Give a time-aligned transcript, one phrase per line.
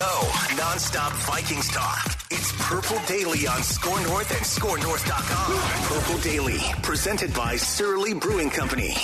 [0.00, 2.18] Oh, nonstop Vikings talk.
[2.30, 6.00] It's Purple Daily on Score North and ScoreNorth.com.
[6.00, 8.96] Purple Daily, presented by Surly Brewing Company.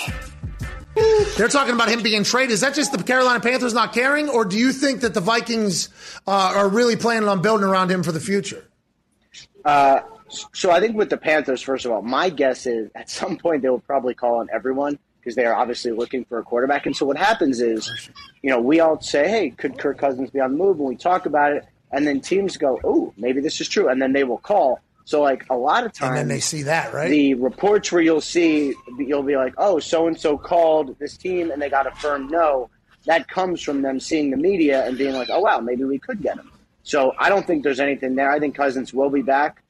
[1.37, 2.52] They're talking about him being traded.
[2.52, 5.88] Is that just the Carolina Panthers not caring, or do you think that the Vikings
[6.27, 8.65] uh, are really planning on building around him for the future?
[9.65, 10.01] Uh,
[10.52, 13.62] so I think with the Panthers, first of all, my guess is at some point
[13.62, 16.87] they will probably call on everyone because they are obviously looking for a quarterback.
[16.87, 18.09] And so what happens is,
[18.42, 20.96] you know, we all say, "Hey, could Kirk Cousins be on the move?" And we
[20.96, 24.24] talk about it, and then teams go, "Oh, maybe this is true," and then they
[24.24, 24.80] will call.
[25.04, 27.10] So like a lot of times, And then they see that, right?
[27.10, 31.51] the reports where you'll see you'll be like, "Oh, so and so called this team
[31.51, 32.71] and they got a firm no."
[33.04, 36.23] That comes from them seeing the media and being like, "Oh wow, maybe we could
[36.23, 36.51] get him."
[36.84, 38.30] So I don't think there's anything there.
[38.30, 39.62] I think Cousins will be back.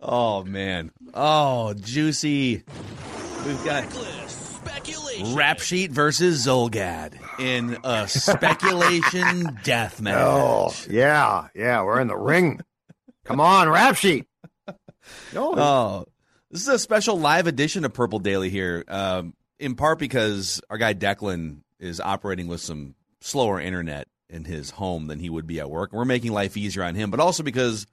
[0.00, 0.90] Oh man.
[1.14, 2.64] Oh, juicy.
[3.48, 3.86] We've got
[5.34, 10.18] Rap Sheet versus Zulgad in a speculation death match.
[10.18, 12.60] Oh, yeah, yeah, we're in the ring.
[13.24, 14.26] Come on, rap sheet.
[15.32, 16.04] No, Oh,
[16.50, 20.76] this is a special live edition of Purple Daily here, um, in part because our
[20.76, 25.58] guy Declan is operating with some slower internet in his home than he would be
[25.58, 25.94] at work.
[25.94, 27.86] We're making life easier on him, but also because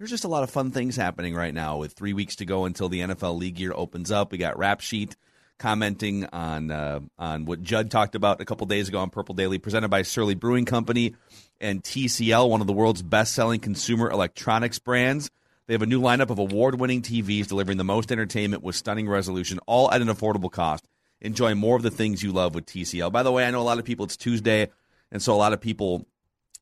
[0.00, 2.64] there's just a lot of fun things happening right now with three weeks to go
[2.64, 4.32] until the NFL league year opens up.
[4.32, 5.14] We got Rap Sheet
[5.58, 9.58] commenting on uh, on what Judd talked about a couple days ago on Purple Daily,
[9.58, 11.16] presented by Surly Brewing Company
[11.60, 15.30] and TCL, one of the world's best-selling consumer electronics brands.
[15.66, 19.60] They have a new lineup of award-winning TVs delivering the most entertainment with stunning resolution,
[19.66, 20.88] all at an affordable cost.
[21.20, 23.12] Enjoy more of the things you love with TCL.
[23.12, 24.06] By the way, I know a lot of people.
[24.06, 24.70] It's Tuesday,
[25.12, 26.06] and so a lot of people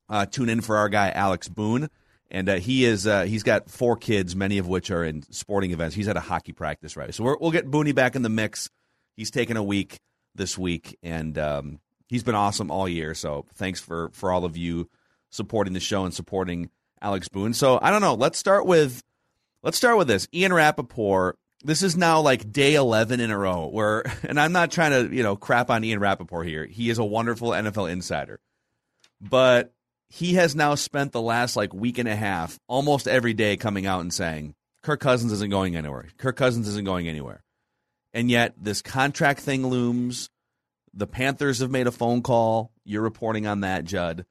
[0.08, 1.88] uh, tune in for our guy Alex Boone,
[2.30, 5.70] and uh, he is uh, he's got four kids, many of which are in sporting
[5.70, 5.94] events.
[5.94, 8.70] He's at a hockey practice right, so we're, we'll get Booney back in the mix.
[9.16, 10.00] He's taken a week
[10.34, 13.14] this week, and um, he's been awesome all year.
[13.14, 14.88] So thanks for for all of you
[15.30, 17.54] supporting the show and supporting Alex Boone.
[17.54, 18.14] So I don't know.
[18.14, 19.02] Let's start with
[19.62, 20.28] let's start with this.
[20.32, 21.38] Ian Rapoport.
[21.64, 25.14] This is now like day eleven in a row where, and I'm not trying to
[25.14, 26.66] you know crap on Ian Rapoport here.
[26.66, 28.38] He is a wonderful NFL insider,
[29.20, 29.72] but
[30.10, 33.86] he has now spent the last like week and a half almost every day coming
[33.86, 36.06] out and saying Kirk Cousins isn't going anywhere.
[36.16, 37.42] Kirk Cousins isn't going anywhere.
[38.14, 40.30] And yet this contract thing looms.
[40.94, 42.72] The Panthers have made a phone call.
[42.84, 44.24] You're reporting on that, Judd.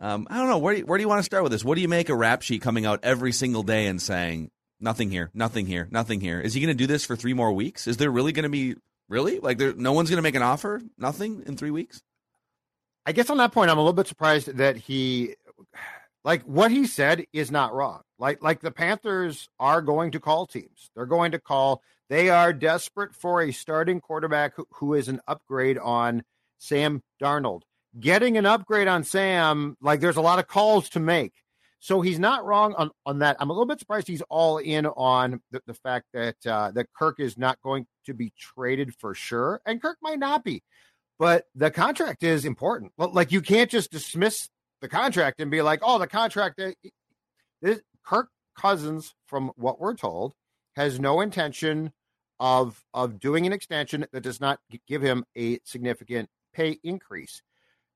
[0.00, 0.58] Um, I don't know.
[0.58, 1.64] Where do, you, where do you want to start with this?
[1.64, 5.10] What do you make a rap sheet coming out every single day and saying, nothing
[5.10, 6.40] here, nothing here, nothing here?
[6.40, 7.86] Is he going to do this for three more weeks?
[7.86, 8.76] Is there really going to be,
[9.08, 9.40] really?
[9.40, 10.80] Like, there, no one's going to make an offer?
[10.96, 12.00] Nothing in three weeks?
[13.06, 15.34] I guess on that point, I'm a little bit surprised that he,
[16.24, 18.02] like, what he said is not wrong.
[18.18, 20.90] Like, like the Panthers are going to call teams.
[20.94, 21.82] They're going to call.
[22.08, 26.22] They are desperate for a starting quarterback who, who is an upgrade on
[26.58, 27.62] Sam Darnold.
[27.98, 31.32] Getting an upgrade on Sam, like, there's a lot of calls to make.
[31.80, 33.38] So he's not wrong on, on that.
[33.40, 36.92] I'm a little bit surprised he's all in on the, the fact that uh, that
[36.92, 40.62] Kirk is not going to be traded for sure, and Kirk might not be
[41.20, 42.92] but the contract is important.
[42.96, 44.48] Like you can't just dismiss
[44.80, 46.70] the contract and be like, "Oh, the contract." uh,
[47.60, 50.32] This, Kirk Cousins, from what we're told,
[50.76, 51.92] has no intention
[52.40, 57.42] of of doing an extension that does not give him a significant pay increase.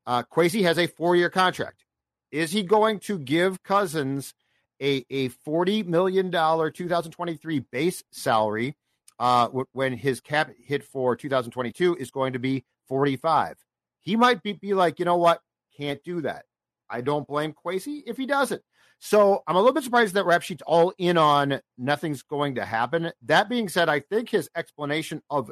[0.06, 1.82] Uh, Kwesi has a four year contract.
[2.30, 4.34] Is he going to give Cousins
[4.82, 8.76] a a forty million dollar 2023 base salary
[9.18, 13.56] uh, when his cap hit for 2022 is going to be 45.
[14.00, 15.40] He might be, be like, you know what?
[15.76, 16.44] Can't do that.
[16.90, 18.62] I don't blame Kwesi if he doesn't.
[18.98, 22.64] So I'm a little bit surprised that Rap Sheet's all in on nothing's going to
[22.64, 23.10] happen.
[23.22, 25.50] That being said, I think his explanation of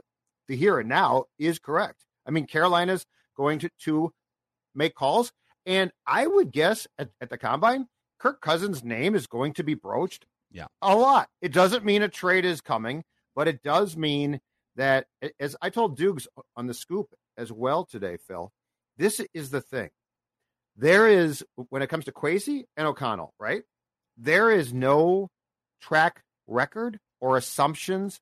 [0.49, 2.05] the here and now is correct.
[2.27, 3.05] I mean, Carolina's
[3.37, 4.13] going to, to
[4.75, 5.33] make calls.
[5.67, 7.87] And I would guess at, at the combine,
[8.19, 10.67] Kirk Cousins' name is going to be broached Yeah.
[10.81, 11.29] a lot.
[11.41, 13.03] It doesn't mean a trade is coming,
[13.35, 14.41] but it does mean
[14.77, 15.07] that,
[15.41, 16.27] as I told Dukes
[16.57, 18.53] on the scoop as well today, Phil,
[18.97, 19.91] this is the thing.
[20.77, 23.63] There is, when it comes to Kwesi and O'Connell, right?
[24.17, 25.29] There is no
[25.81, 28.21] track record or assumptions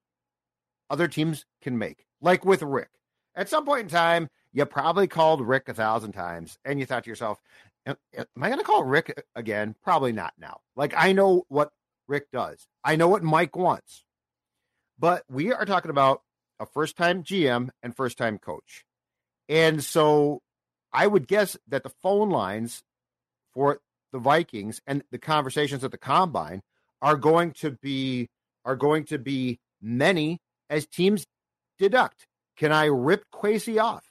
[0.88, 2.04] other teams can make.
[2.20, 2.88] Like with Rick.
[3.34, 7.04] At some point in time, You probably called Rick a thousand times, and you thought
[7.04, 7.40] to yourself,
[7.86, 7.96] "Am
[8.40, 9.76] I going to call Rick again?
[9.82, 10.60] Probably not now.
[10.76, 11.70] Like I know what
[12.08, 12.66] Rick does.
[12.82, 14.04] I know what Mike wants,
[14.98, 16.22] but we are talking about
[16.58, 18.84] a first-time GM and first-time coach,
[19.50, 20.40] and so
[20.92, 22.82] I would guess that the phone lines
[23.52, 23.80] for
[24.12, 26.62] the Vikings and the conversations at the combine
[27.02, 28.28] are going to be
[28.64, 30.38] are going to be many
[30.68, 31.26] as teams
[31.78, 32.26] deduct.
[32.56, 34.04] Can I rip Kwesi off?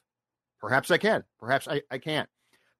[0.60, 1.24] Perhaps I can.
[1.40, 2.28] Perhaps I, I can't.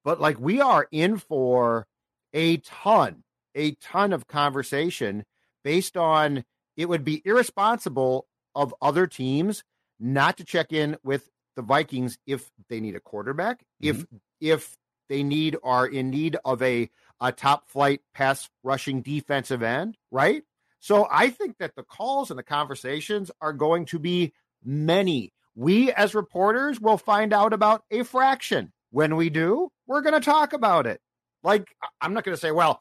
[0.04, 1.86] But like we are in for
[2.34, 3.24] a ton,
[3.56, 5.24] a ton of conversation
[5.64, 6.44] based on
[6.76, 8.26] it would be irresponsible
[8.56, 9.64] of other teams
[10.00, 11.30] not to check in with
[11.60, 14.16] the Vikings if they need a quarterback, if mm-hmm.
[14.40, 14.78] if
[15.10, 16.90] they need are in need of a
[17.20, 20.44] a top flight pass rushing defensive end, right?
[20.80, 24.32] So I think that the calls and the conversations are going to be
[24.64, 25.34] many.
[25.54, 28.72] We as reporters will find out about a fraction.
[28.92, 31.02] When we do, we're going to talk about it.
[31.44, 31.68] Like
[32.00, 32.80] I'm not going to say, well,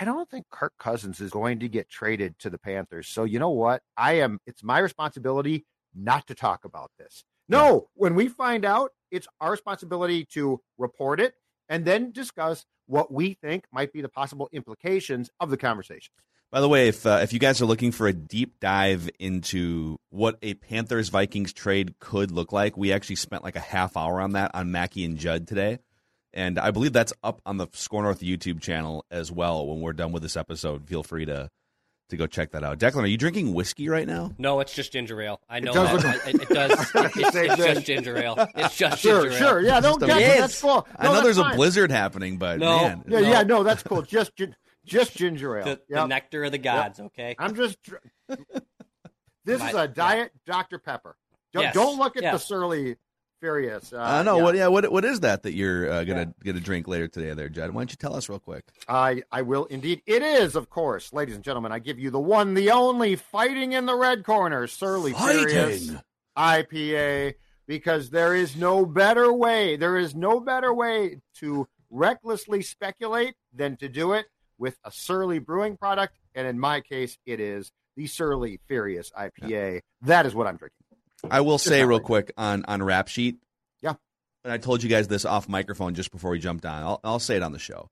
[0.00, 3.08] I don't think Kirk Cousins is going to get traded to the Panthers.
[3.08, 3.82] So you know what?
[3.94, 7.24] I am it's my responsibility not to talk about this.
[7.50, 11.34] No, when we find out, it's our responsibility to report it
[11.68, 16.12] and then discuss what we think might be the possible implications of the conversation.
[16.52, 19.98] By the way, if uh, if you guys are looking for a deep dive into
[20.10, 24.20] what a Panthers Vikings trade could look like, we actually spent like a half hour
[24.20, 25.78] on that on Mackey and Judd today,
[26.32, 29.64] and I believe that's up on the Score North YouTube channel as well.
[29.64, 31.50] When we're done with this episode, feel free to
[32.10, 32.78] to go check that out.
[32.78, 34.32] Declan, are you drinking whiskey right now?
[34.38, 35.40] No, it's just ginger ale.
[35.48, 36.14] I know does that.
[36.14, 36.70] look- I- it, it does.
[36.94, 38.36] It- it's it's just ginger ale.
[38.54, 39.58] It's just Sure, ginger sure.
[39.60, 39.66] ale.
[39.66, 40.38] Yeah, don't get Yes.
[40.40, 40.86] that's cool.
[40.96, 42.76] I know that's there's a blizzard happening, but No.
[42.80, 43.28] man, Yeah, No.
[43.30, 44.02] yeah, no, that's cool.
[44.02, 44.32] Just
[44.84, 45.64] just ginger ale.
[45.64, 47.00] The, the nectar of the gods.
[47.00, 47.34] Okay.
[47.38, 47.76] I'm just.
[49.44, 51.16] this My- is a diet Dr Pepper.
[51.52, 52.96] Don't, Yes, don't look at the surly
[53.40, 53.92] furious.
[53.92, 54.42] Uh, I know yeah.
[54.42, 54.54] what.
[54.54, 57.70] Yeah, what what is that that you're uh, gonna gonna drink later today, there, Judd?
[57.70, 58.64] Why don't you tell us real quick?
[58.86, 60.02] I I will indeed.
[60.06, 61.72] It is, of course, ladies and gentlemen.
[61.72, 65.92] I give you the one, the only, fighting in the red corner, Surly Furious
[66.36, 67.34] IPA,
[67.66, 69.76] because there is no better way.
[69.76, 74.26] There is no better way to recklessly speculate than to do it
[74.58, 79.80] with a Surly brewing product, and in my case, it is the Surly Furious IPA.
[80.02, 80.79] That is what I'm drinking.
[81.28, 83.38] I will say real quick on on Rap Sheet.
[83.80, 83.94] Yeah.
[84.44, 86.82] and I told you guys this off microphone just before we jumped on.
[86.82, 87.90] I'll, I'll say it on the show.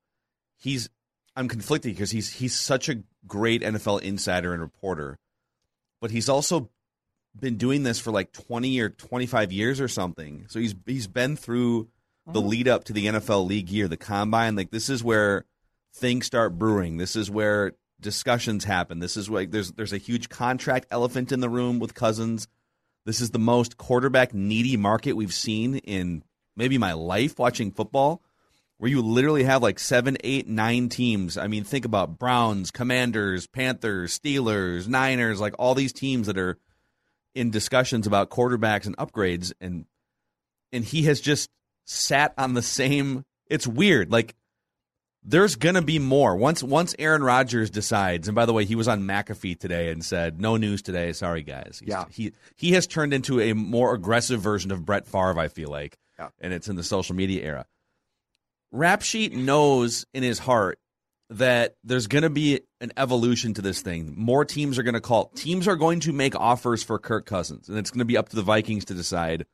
[0.58, 0.88] He's
[1.36, 5.18] I'm conflicted because he's he's such a great NFL insider and reporter,
[6.00, 6.70] but he's also
[7.38, 10.46] been doing this for like 20 or 25 years or something.
[10.48, 11.88] So he's he's been through
[12.32, 14.54] the lead up to the NFL league year, the combine.
[14.56, 15.44] Like this is where
[15.94, 16.96] things start brewing.
[16.98, 18.98] This is where discussions happen.
[18.98, 22.48] This is where there's there's a huge contract elephant in the room with Cousins.
[23.08, 26.22] This is the most quarterback needy market we've seen in
[26.56, 28.22] maybe my life watching football,
[28.76, 31.38] where you literally have like seven, eight, nine teams.
[31.38, 36.58] I mean, think about Browns, Commanders, Panthers, Steelers, Niners, like all these teams that are
[37.34, 39.86] in discussions about quarterbacks and upgrades, and
[40.70, 41.48] and he has just
[41.86, 43.24] sat on the same.
[43.46, 44.34] It's weird, like
[45.28, 48.28] there's gonna be more once once Aaron Rodgers decides.
[48.28, 51.12] And by the way, he was on McAfee today and said, "No news today.
[51.12, 52.04] Sorry, guys." He's- Yeah.
[52.10, 55.38] he he has turned into a more aggressive version of Brett Favre.
[55.38, 56.28] I feel like, Yeah.
[56.40, 57.66] and it's in the social media era.
[58.72, 60.78] Rap Sheet knows in his heart
[61.30, 64.14] that there's going to be an evolution to this thing.
[64.16, 65.26] More teams are going to call.
[65.34, 68.30] Teams are going to make offers for Kirk Cousins, and it's going to be up
[68.30, 69.44] to the Vikings to decide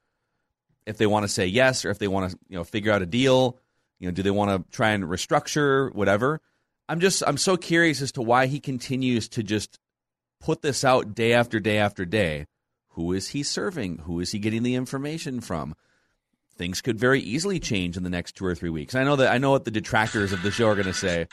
[0.86, 3.02] if they want to say yes or if they want to, you know, figure out
[3.02, 3.58] a deal.
[4.04, 6.42] You know, do they want to try and restructure whatever?
[6.90, 9.78] I'm just I'm so curious as to why he continues to just
[10.42, 12.44] put this out day after day after day.
[12.88, 14.00] Who is he serving?
[14.04, 15.74] Who is he getting the information from?
[16.58, 18.94] Things could very easily change in the next two or three weeks.
[18.94, 21.26] I know that I know what the detractors of the show are going to say.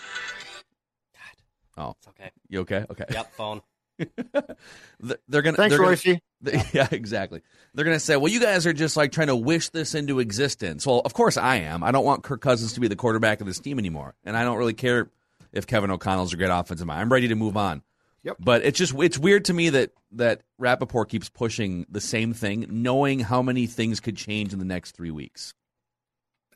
[1.76, 1.84] God.
[1.90, 2.32] Oh, It's okay.
[2.48, 2.86] you okay?
[2.90, 3.06] Okay.
[3.12, 3.34] Yep.
[3.34, 3.62] Phone.
[4.06, 5.58] Th- They're gonna.
[5.58, 6.06] Thanks, they're gonna- Royce.
[6.74, 7.42] Yeah, exactly.
[7.76, 10.20] They're going to say, well, you guys are just like trying to wish this into
[10.20, 10.88] existence.
[10.88, 11.84] Well, of course I am.
[11.84, 14.16] I don't want Kirk Cousins to be the quarterback of this team anymore.
[14.24, 15.12] And I don't really care
[15.54, 17.00] if Kevin O'Connell's a great offensive mind.
[17.00, 17.84] I'm ready to move on.
[18.24, 18.38] Yep.
[18.40, 22.66] But it's just, it's weird to me that, that Rapoport keeps pushing the same thing,
[22.70, 25.54] knowing how many things could change in the next three weeks.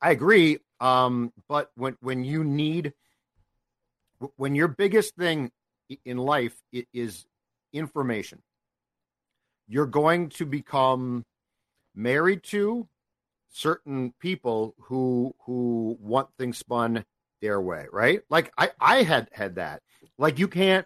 [0.01, 0.57] I agree.
[0.79, 2.93] Um, but when when you need
[4.35, 5.51] when your biggest thing
[6.03, 6.55] in life
[6.93, 7.25] is
[7.75, 8.41] information,
[9.67, 11.25] you're going to become
[11.93, 12.87] married to
[13.49, 17.05] certain people who who want things spun
[17.41, 18.21] their way, right?
[18.29, 19.81] Like I I had had that.
[20.17, 20.85] Like you can't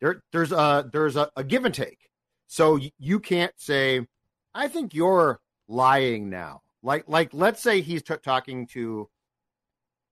[0.00, 2.10] there there's a there's a, a give and take.
[2.46, 4.06] So you can't say
[4.54, 6.62] I think you're lying now.
[6.82, 9.08] Like, like, let's say he's t- talking to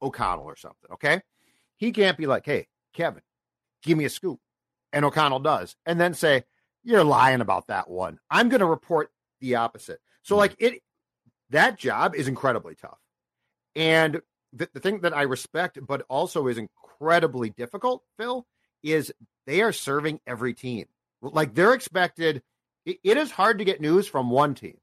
[0.03, 0.91] O'Connell or something.
[0.93, 1.21] Okay,
[1.77, 3.23] he can't be like, "Hey, Kevin,
[3.83, 4.41] give me a scoop,"
[4.93, 6.45] and O'Connell does, and then say,
[6.85, 10.01] "You're lying about that one." I'm going to report the opposite.
[10.23, 10.83] So, like, it
[11.51, 12.99] that job is incredibly tough,
[13.75, 14.21] and
[14.53, 18.47] the, the thing that I respect, but also is incredibly difficult, Phil,
[18.83, 19.13] is
[19.47, 20.87] they are serving every team.
[21.21, 22.43] Like they're expected.
[22.85, 24.79] It, it is hard to get news from one team.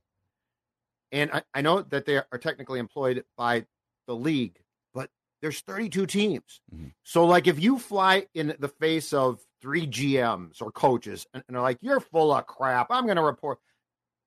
[1.11, 3.65] And I, I know that they are technically employed by
[4.07, 4.59] the league,
[4.93, 5.09] but
[5.41, 6.61] there's 32 teams.
[6.73, 6.91] Mhm.
[7.03, 11.57] So, like, if you fly in the face of three GMs or coaches and, and
[11.57, 13.57] are like, you're full of crap, I'm going to report,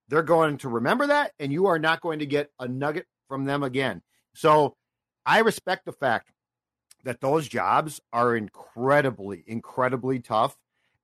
[0.08, 3.44] they're going to remember that, and you are not going to get a nugget from
[3.44, 4.02] them again.
[4.34, 4.74] So,
[5.24, 6.30] I respect the fact
[7.04, 10.56] that those jobs are incredibly, incredibly tough,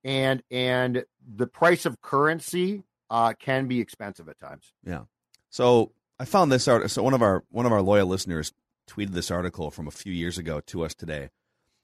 [0.04, 4.72] and and the price of currency uh, can be expensive at times.
[4.84, 5.02] Yeah.
[5.50, 6.90] So I found this art.
[6.90, 8.52] So one of our one of our loyal listeners
[8.88, 11.30] tweeted this article from a few years ago to us today,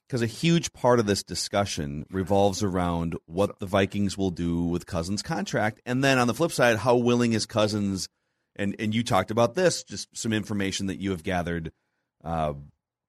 [0.08, 4.86] because a huge part of this discussion revolves around what the Vikings will do with
[4.86, 8.08] Cousins' contract, and then on the flip side, how willing is Cousins?
[8.56, 11.70] And and you talked about this, just some information that you have gathered
[12.24, 12.54] uh,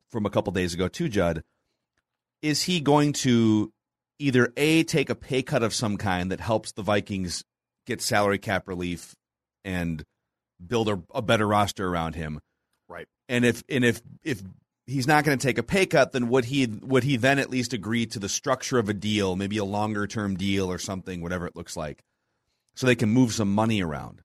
[0.09, 1.43] from a couple days ago too, Judd.
[2.41, 3.71] Is he going to
[4.19, 7.43] either a take a pay cut of some kind that helps the Vikings
[7.87, 9.15] get salary cap relief
[9.65, 10.03] and
[10.65, 12.39] build a, a better roster around him.
[12.87, 13.07] Right.
[13.27, 14.41] And if and if if
[14.89, 17.49] he's not going to take a pay cut, then would he would he then at
[17.49, 21.21] least agree to the structure of a deal, maybe a longer term deal or something,
[21.21, 22.03] whatever it looks like,
[22.75, 24.21] so they can move some money around.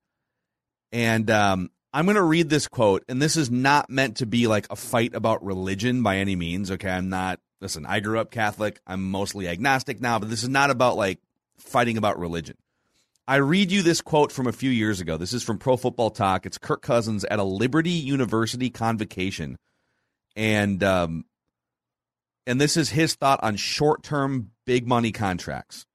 [0.91, 4.47] And um, I'm going to read this quote, and this is not meant to be
[4.47, 6.71] like a fight about religion by any means.
[6.71, 7.41] Okay, I'm not.
[7.61, 8.81] Listen, I grew up Catholic.
[8.87, 11.21] I'm mostly agnostic now, but this is not about like
[11.57, 12.57] fighting about religion.
[13.27, 15.17] I read you this quote from a few years ago.
[15.17, 16.45] This is from Pro Football Talk.
[16.45, 19.57] It's Kirk Cousins at a Liberty University convocation,
[20.37, 21.25] and um,
[22.47, 25.87] and this is his thought on short-term big money contracts.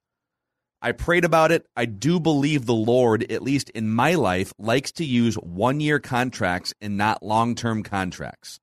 [0.81, 1.65] I prayed about it.
[1.75, 6.73] I do believe the Lord, at least in my life, likes to use one-year contracts
[6.79, 8.59] and not long-term contracts.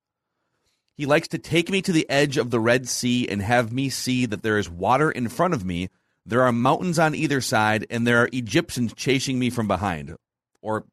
[0.95, 3.89] He likes to take me to the edge of the Red Sea and have me
[3.89, 5.89] see that there is water in front of me
[6.27, 10.13] there are mountains on either side, and there are Egyptians chasing me from behind,
[10.61, 10.83] or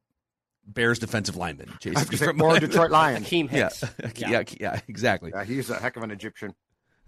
[0.67, 2.61] Bears defensive linemen I chasing was me gonna say, from or behind.
[2.61, 3.27] Detroit Lions.
[3.27, 3.69] Akiem Yeah.
[3.69, 4.21] Hicks.
[4.21, 5.33] yeah, yeah, exactly.
[5.35, 6.55] Yeah, he's a heck of an Egyptian.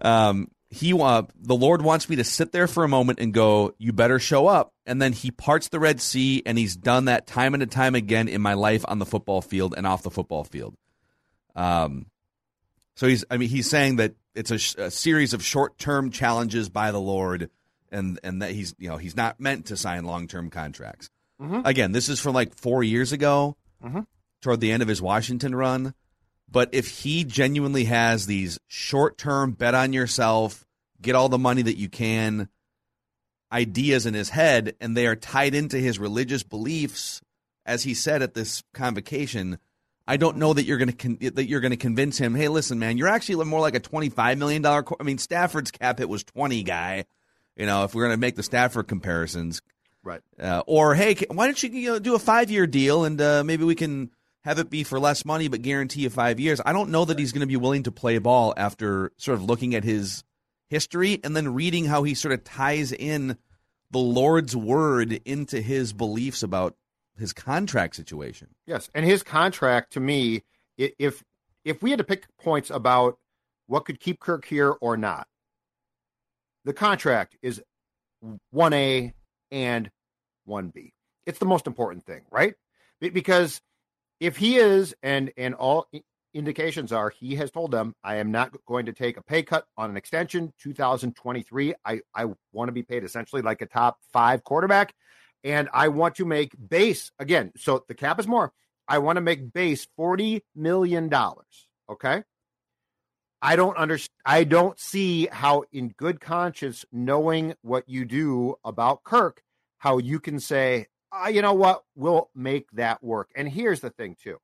[0.01, 3.73] Um, he uh, the Lord wants me to sit there for a moment and go,
[3.79, 7.27] "You better show up." And then He parts the Red Sea, and He's done that
[7.27, 10.45] time and time again in my life on the football field and off the football
[10.45, 10.75] field.
[11.55, 12.07] Um,
[12.97, 16.69] so he's, I mean, he's saying that it's a, sh- a series of short-term challenges
[16.69, 17.49] by the Lord,
[17.93, 21.11] and and that he's, you know, he's not meant to sign long-term contracts.
[21.41, 21.61] Mm-hmm.
[21.65, 24.01] Again, this is from like four years ago, mm-hmm.
[24.41, 25.95] toward the end of his Washington run.
[26.51, 30.65] But if he genuinely has these short term bet on yourself,
[31.03, 32.49] get all the money that you can
[33.53, 37.21] ideas in his head, and they are tied into his religious beliefs,
[37.65, 39.59] as he said at this convocation,
[40.07, 42.35] I don't know that you're going to con- that you're going to convince him.
[42.35, 44.85] Hey, listen, man, you're actually more like a twenty five million dollar.
[44.85, 47.05] Co- I mean, Stafford's cap hit was twenty guy.
[47.57, 49.63] You know, if we're going to make the Stafford comparisons,
[50.07, 50.21] Right.
[50.41, 53.43] uh, or hey, why don't you, you know, do a five year deal and uh,
[53.45, 54.11] maybe we can
[54.45, 56.61] have it be for less money but guarantee you five years.
[56.65, 59.45] I don't know that he's going to be willing to play ball after sort of
[59.45, 60.23] looking at his
[60.69, 63.37] history and then reading how he sort of ties in
[63.91, 66.77] the Lord's word into his beliefs about
[67.19, 68.49] his contract situation.
[68.67, 70.43] Yes, and his contract to me,
[70.77, 71.25] if
[71.65, 73.19] if we had to pick points about
[73.67, 75.27] what could keep Kirk here or not,
[76.65, 77.61] the contract is
[78.51, 79.13] one A
[79.51, 79.91] and
[80.47, 80.93] one B.
[81.27, 82.55] It's the most important thing, right?
[83.01, 83.61] Because
[84.21, 85.89] if he is, and and all
[86.33, 89.67] indications are, he has told them, I am not going to take a pay cut
[89.77, 90.53] on an extension.
[90.63, 94.95] 2023, I I want to be paid essentially like a top five quarterback
[95.45, 97.53] and I want to make base again.
[97.57, 98.53] So the cap is more.
[98.89, 101.69] I want to make base forty million dollars.
[101.91, 102.23] Okay.
[103.43, 104.11] I don't understand.
[104.25, 109.43] I don't see how, in good conscience, knowing what you do about Kirk,
[109.79, 113.31] how you can say, ah, you know what, we'll make that work.
[113.37, 114.39] And here's the thing, too.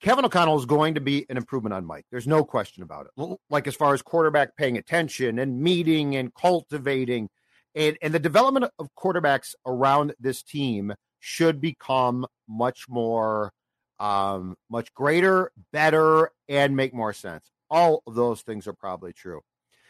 [0.00, 2.04] Kevin O'Connell is going to be an improvement on Mike.
[2.10, 3.38] There's no question about it.
[3.48, 7.30] Like as far as quarterback paying attention and meeting and cultivating
[7.76, 13.52] and and the development of quarterbacks around this team should become much more
[14.00, 19.40] um much greater better and make more sense all of those things are probably true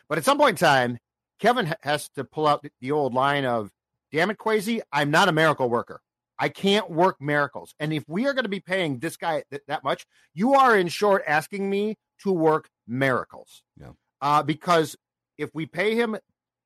[0.08, 0.98] but at some point in time
[1.40, 3.70] kevin has to pull out the old line of
[4.16, 6.00] damn it Kwesi, i'm not a miracle worker
[6.38, 7.74] I can't work miracles.
[7.80, 10.76] And if we are going to be paying this guy th- that much, you are
[10.76, 13.62] in short asking me to work miracles.
[13.80, 13.92] Yeah.
[14.20, 14.96] Uh, because
[15.38, 16.16] if we pay him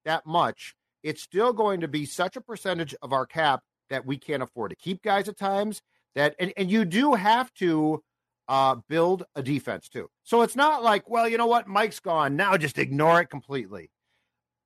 [0.05, 4.17] that much, it's still going to be such a percentage of our cap that we
[4.17, 5.83] can't afford to keep guys at times.
[6.15, 8.03] That and, and you do have to
[8.49, 10.11] uh, build a defense too.
[10.25, 13.91] So it's not like, well, you know what, Mike's gone now, just ignore it completely.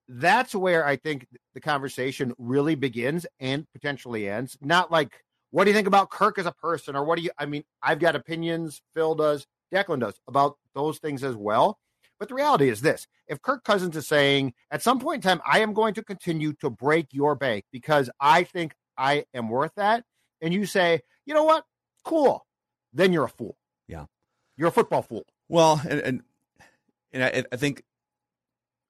[0.09, 4.59] That's where I think the conversation really begins and potentially ends.
[4.61, 7.31] Not like, what do you think about Kirk as a person, or what do you?
[7.39, 8.83] I mean, I've got opinions.
[8.95, 11.79] Phil does, Declan does about those things as well.
[12.19, 15.41] But the reality is this if Kirk Cousins is saying at some point in time,
[15.47, 19.73] I am going to continue to break your bank because I think I am worth
[19.77, 20.05] that,
[20.41, 21.65] and you say, you know what,
[22.05, 22.47] cool,
[22.93, 23.57] then you're a fool.
[23.89, 24.07] Yeah.
[24.57, 25.25] You're a football fool.
[25.49, 26.23] Well, and and,
[27.13, 27.83] and I, I think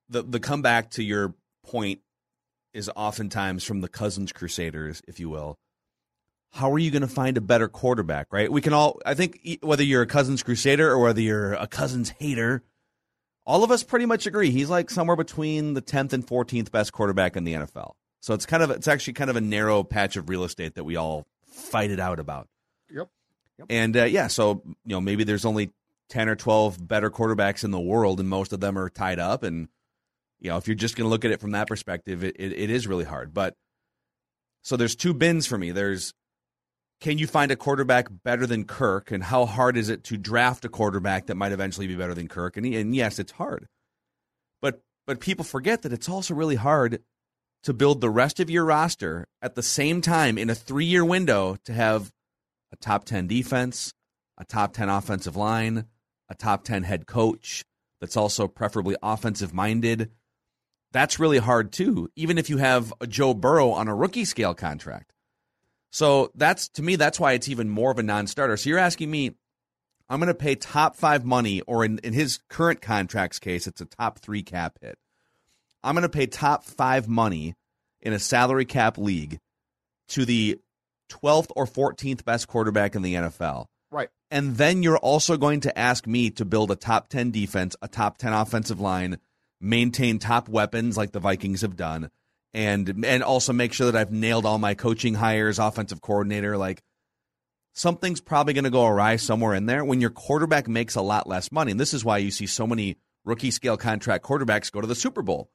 [0.08, 1.34] the the comeback to your
[1.64, 2.00] point
[2.72, 5.58] is oftentimes from the Cousins Crusaders, if you will.
[6.52, 8.50] How are you going to find a better quarterback, right?
[8.50, 12.10] We can all, I think, whether you're a Cousins Crusader or whether you're a Cousins
[12.10, 12.62] hater,
[13.44, 16.92] all of us pretty much agree he's like somewhere between the 10th and 14th best
[16.92, 17.92] quarterback in the NFL.
[18.20, 20.84] So it's kind of, it's actually kind of a narrow patch of real estate that
[20.84, 22.48] we all fight it out about.
[22.90, 23.08] Yep.
[23.58, 23.66] Yep.
[23.70, 25.70] And uh, yeah, so you know maybe there's only
[26.08, 29.42] ten or twelve better quarterbacks in the world, and most of them are tied up.
[29.42, 29.68] And
[30.44, 32.52] you know if you're just going to look at it from that perspective, it, it,
[32.52, 33.32] it is really hard.
[33.32, 33.54] But
[34.62, 35.72] so there's two bins for me.
[35.72, 36.12] There's
[37.00, 40.64] can you find a quarterback better than Kirk, and how hard is it to draft
[40.64, 42.56] a quarterback that might eventually be better than Kirk?
[42.56, 43.66] And, and yes, it's hard.
[44.60, 47.02] But but people forget that it's also really hard
[47.62, 51.04] to build the rest of your roster at the same time in a three year
[51.04, 52.12] window to have
[52.70, 53.94] a top 10 defense,
[54.36, 55.86] a top 10 offensive line,
[56.28, 57.64] a top 10 head coach
[58.00, 60.10] that's also preferably offensive minded.
[60.94, 64.54] That's really hard too, even if you have a Joe Burrow on a rookie scale
[64.54, 65.12] contract.
[65.90, 68.56] So that's to me, that's why it's even more of a non starter.
[68.56, 69.32] So you're asking me,
[70.08, 73.80] I'm going to pay top five money, or in, in his current contract's case, it's
[73.80, 74.96] a top three cap hit.
[75.82, 77.56] I'm going to pay top five money
[78.00, 79.40] in a salary cap league
[80.10, 80.60] to the
[81.10, 83.66] 12th or 14th best quarterback in the NFL.
[83.90, 84.10] Right.
[84.30, 87.88] And then you're also going to ask me to build a top 10 defense, a
[87.88, 89.18] top 10 offensive line,
[89.60, 92.10] maintain top weapons like the Vikings have done,
[92.52, 96.82] and and also make sure that I've nailed all my coaching hires, offensive coordinator, like
[97.74, 101.28] something's probably going to go awry somewhere in there when your quarterback makes a lot
[101.28, 101.72] less money.
[101.72, 104.94] And this is why you see so many rookie scale contract quarterbacks go to the
[104.94, 105.50] Super Bowl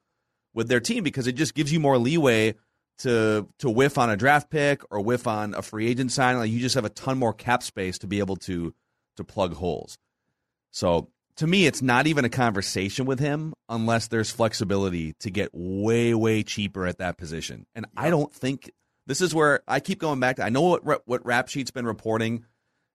[0.53, 2.55] with their team because it just gives you more leeway
[2.99, 6.37] to to whiff on a draft pick or whiff on a free agent sign.
[6.37, 8.73] Like you just have a ton more cap space to be able to
[9.17, 9.97] to plug holes.
[10.71, 11.09] So
[11.39, 16.13] to me, it's not even a conversation with him unless there's flexibility to get way
[16.13, 17.65] way cheaper at that position.
[17.73, 18.69] And I don't think
[19.07, 20.43] this is where I keep going back to.
[20.43, 22.43] I know what what Rap Sheet's been reporting,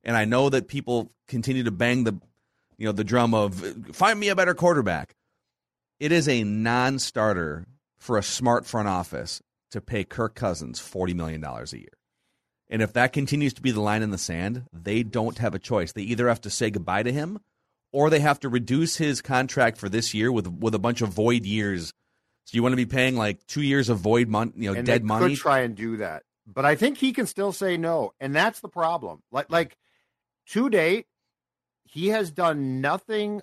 [0.02, 2.20] and I know that people continue to bang the
[2.76, 3.54] you know the drum of
[3.92, 5.14] find me a better quarterback.
[5.98, 7.64] It is a non-starter
[7.96, 11.88] for a smart front office to pay Kirk Cousins $40 million a year.
[12.68, 15.58] And if that continues to be the line in the sand, they don't have a
[15.58, 15.92] choice.
[15.92, 17.38] They either have to say goodbye to him
[17.94, 21.10] or they have to reduce his contract for this year with with a bunch of
[21.10, 21.92] void years.
[22.44, 24.84] So you want to be paying like two years of void money, you know, and
[24.84, 25.28] dead money.
[25.28, 28.60] Could try and do that, but I think he can still say no, and that's
[28.60, 29.22] the problem.
[29.30, 29.76] Like, like
[30.48, 31.06] to date,
[31.84, 33.40] he has done nothing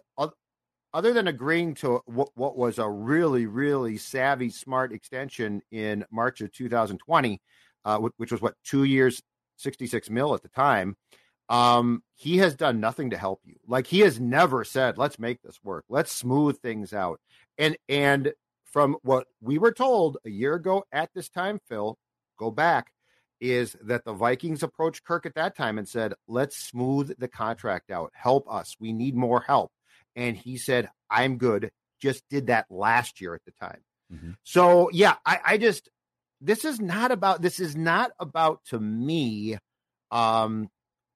[0.93, 6.41] other than agreeing to what, what was a really, really savvy, smart extension in March
[6.41, 7.41] of 2020,
[7.85, 9.21] uh, which was what two years,
[9.55, 10.97] 66 mil at the time.
[11.51, 13.55] Um, he has done nothing to help you.
[13.67, 15.85] Like he has never said, "Let's make this work.
[15.89, 17.19] Let's smooth things out."
[17.57, 18.33] And and
[18.71, 21.97] from what we were told a year ago at this time, Phil,
[22.37, 22.93] go back,
[23.41, 27.91] is that the Vikings approached Kirk at that time and said, let's smooth the contract
[27.91, 28.11] out.
[28.13, 28.77] Help us.
[28.79, 29.71] We need more help.
[30.15, 31.71] And he said, I'm good.
[31.99, 33.81] Just did that last year at the time.
[34.13, 34.35] Mhm.
[34.43, 35.89] So, yeah, I, I just,
[36.39, 39.57] this is not about, this is not about to me,
[40.11, 40.69] um,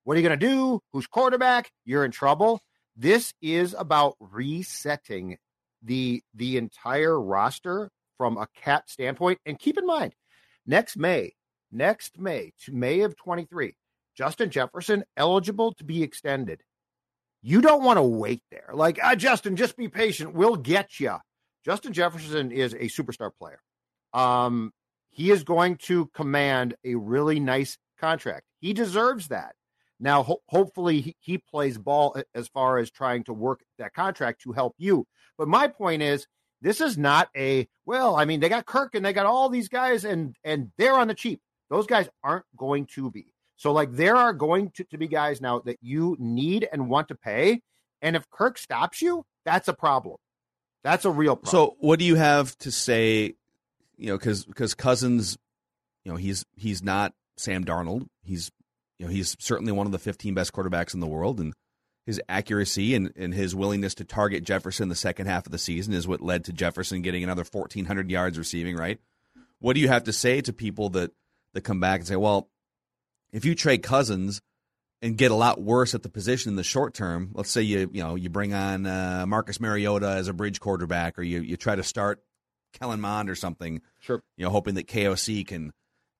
[0.05, 0.79] what are you going to do?
[0.93, 1.71] Who's quarterback?
[1.83, 2.61] You're in trouble.
[2.95, 5.37] This is about resetting
[5.83, 9.39] the the entire roster from a cap standpoint.
[9.45, 10.13] And keep in mind,
[10.65, 11.33] next May,
[11.71, 13.75] next May to May of 23,
[14.15, 16.61] Justin Jefferson eligible to be extended.
[17.41, 18.69] You don't want to wait there.
[18.73, 20.33] Like, ah, Justin, just be patient.
[20.33, 21.17] We'll get you.
[21.65, 23.59] Justin Jefferson is a superstar player.
[24.13, 24.71] Um,
[25.09, 28.45] he is going to command a really nice contract.
[28.59, 29.55] He deserves that.
[29.99, 34.41] Now, ho- hopefully, he, he plays ball as far as trying to work that contract
[34.41, 35.08] to help you.
[35.38, 36.27] But my point is,
[36.62, 38.15] this is not a well.
[38.15, 41.08] I mean, they got Kirk and they got all these guys, and and they're on
[41.08, 41.41] the cheap.
[41.69, 43.34] Those guys aren't going to be.
[43.58, 47.08] So, like, there are going to, to be guys now that you need and want
[47.08, 47.62] to pay.
[48.01, 50.17] And if Kirk stops you, that's a problem.
[50.84, 51.51] That's a real problem.
[51.71, 53.36] So, what do you have to say?
[53.97, 55.38] You know, because because Cousins,
[56.03, 58.08] you know, he's he's not Sam Darnold.
[58.23, 58.51] He's
[58.99, 61.53] you know he's certainly one of the 15 best quarterbacks in the world, and
[62.05, 65.93] his accuracy and, and his willingness to target Jefferson the second half of the season
[65.93, 68.75] is what led to Jefferson getting another 1,400 yards receiving.
[68.75, 68.99] Right?
[69.60, 71.12] What do you have to say to people that
[71.53, 72.49] that come back and say, well,
[73.31, 74.41] if you trade Cousins
[75.01, 77.89] and get a lot worse at the position in the short term, let's say you
[77.91, 81.58] you know you bring on uh, Marcus Mariota as a bridge quarterback, or you you
[81.58, 82.21] try to start
[82.79, 85.71] Kellen Mond or something, sure, you know, hoping that KOC can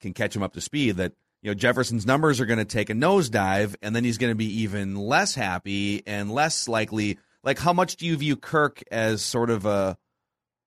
[0.02, 0.98] can catch him up to speed.
[0.98, 1.14] That
[1.46, 4.36] you know Jefferson's numbers are going to take a nosedive, and then he's going to
[4.36, 7.20] be even less happy and less likely.
[7.44, 9.96] Like, how much do you view Kirk as sort of a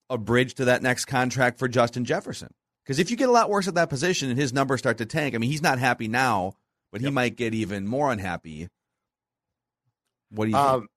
[0.09, 2.55] a bridge to that next contract for Justin Jefferson?
[2.85, 5.05] Because if you get a lot worse at that position and his numbers start to
[5.05, 6.53] tank, I mean, he's not happy now,
[6.93, 7.13] but he Yep.
[7.13, 8.69] might get even more unhappy.
[10.31, 10.65] What do you think?
[10.69, 10.89] Um,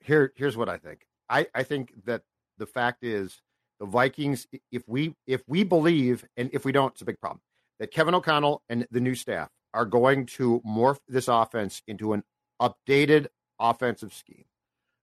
[0.00, 1.06] here, here's what I think.
[1.28, 2.22] I, I think that
[2.58, 3.40] the fact is
[3.78, 4.48] the Vikings.
[4.72, 7.40] If we if we believe, and if we don't, it's a big problem.
[7.78, 12.24] That Kevin O'Connell and the new staff are going to morph this offense into an
[12.60, 13.28] updated
[13.60, 14.44] offensive scheme.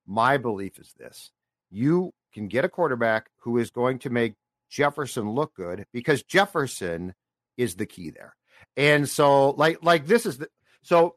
[0.05, 1.31] My belief is this:
[1.69, 4.33] you can get a quarterback who is going to make
[4.69, 7.13] Jefferson look good because Jefferson
[7.57, 8.35] is the key there.
[8.75, 10.49] And so, like, like this is the
[10.81, 11.15] so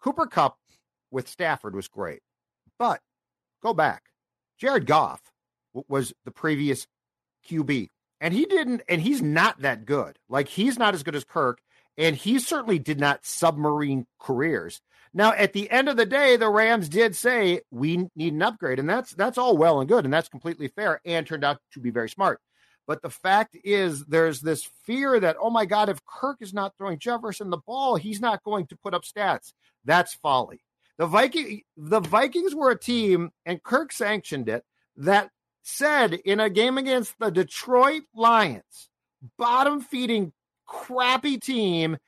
[0.00, 0.56] Cooper Kupp
[1.10, 2.22] with Stafford was great.
[2.78, 3.00] But
[3.62, 4.04] go back.
[4.58, 5.20] Jared Goff
[5.88, 6.86] was the previous
[7.48, 7.88] QB,
[8.20, 10.18] and he didn't, and he's not that good.
[10.28, 11.60] Like he's not as good as Kirk,
[11.96, 14.80] and he certainly did not submarine careers.
[15.12, 18.78] Now, at the end of the day, the Rams did say we need an upgrade,
[18.78, 21.80] and that's that's all well and good, and that's completely fair, and turned out to
[21.80, 22.40] be very smart.
[22.86, 26.74] But the fact is, there's this fear that, oh my God, if Kirk is not
[26.76, 29.52] throwing Jefferson the ball, he's not going to put up stats.
[29.84, 30.60] That's folly.
[30.98, 34.64] The Viking, the Vikings were a team, and Kirk sanctioned it.
[34.96, 35.30] That
[35.62, 38.88] said, in a game against the Detroit Lions,
[39.38, 40.32] bottom feeding,
[40.66, 41.98] crappy team,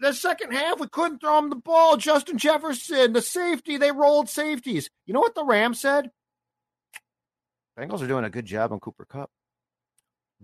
[0.00, 1.96] the second half we couldn't throw him the ball.
[1.96, 4.90] Justin Jefferson, the safety, they rolled safeties.
[5.06, 6.10] You know what the Rams said?
[7.78, 9.30] Bengals are doing a good job on Cooper Kupp.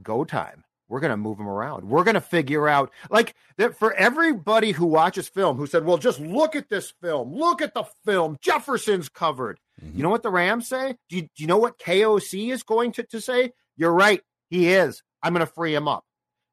[0.02, 0.64] Go time.
[0.88, 1.88] We're going to move him around.
[1.88, 5.98] We're going to figure out, like, that for everybody who watches film who said, well,
[5.98, 7.34] just look at this film.
[7.34, 8.38] Look at the film.
[8.40, 9.58] Jefferson's covered.
[9.82, 10.96] You know what the Rams say?
[11.08, 13.52] Do you, do you know what KOC is going to, to say?
[13.76, 14.20] You're right.
[14.48, 15.02] He is.
[15.22, 16.04] I'm going to free him up.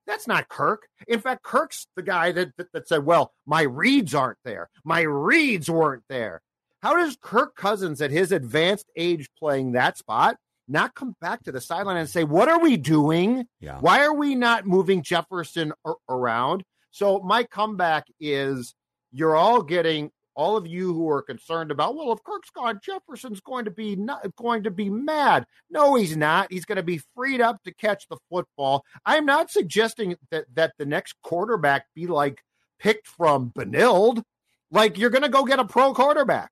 [0.06, 0.88] That's not Kirk.
[1.08, 4.70] In fact, Kirk's the guy that, that, that said, well, my reads aren't there.
[4.84, 6.42] My reads weren't there.
[6.82, 10.36] How does Kirk Cousins at his advanced age playing that spot
[10.68, 13.46] not come back to the sideline and say, what are we doing?
[13.62, 13.80] yeah.
[13.80, 16.64] Why are we not moving Jefferson ar- around?
[16.92, 18.76] So my comeback is
[19.14, 23.42] you're all getting all of you who are concerned about, well, if Kirk's gone, Jefferson's
[23.42, 25.46] going to be not going to be mad.
[25.70, 26.52] No, he's not.
[26.52, 28.84] He's going to be freed up to catch the football.
[29.06, 32.42] I'm not suggesting that that the next quarterback be like
[32.80, 34.24] picked from Benilde.
[34.72, 36.52] Like you're going to go get a pro quarterback.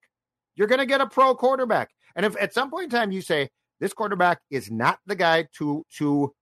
[0.56, 1.90] You're going to get a pro quarterback.
[2.16, 5.48] And if at some point in time you say this quarterback is not the guy
[5.58, 6.34] to to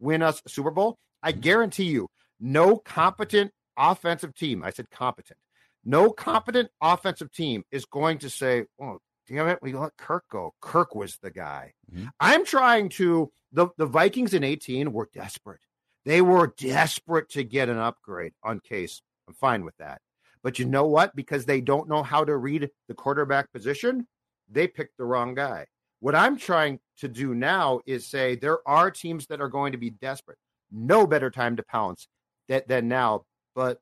[0.00, 2.08] win us a Super Bowl, I guarantee you,
[2.40, 4.62] no competent offensive team.
[4.64, 5.38] I said competent.
[5.84, 10.54] No competent offensive team is going to say, "Oh, damn it, we let Kirk go.
[10.60, 12.10] Kirk was the guy." Mhm.
[12.20, 13.32] I'm trying to.
[13.52, 15.60] The the Vikings in 18 were desperate.
[16.04, 19.02] They were desperate to get an upgrade on Case.
[19.28, 20.00] I'm fine with that.
[20.42, 21.14] But you know what?
[21.14, 24.08] Because they don't know how to read the quarterback position,
[24.48, 25.66] they picked the wrong guy.
[26.00, 29.78] What I'm trying to do now is say there are teams that are going to
[29.78, 30.38] be desperate.
[30.72, 32.08] No better time to pounce
[32.48, 33.24] that, than now.
[33.54, 33.78] But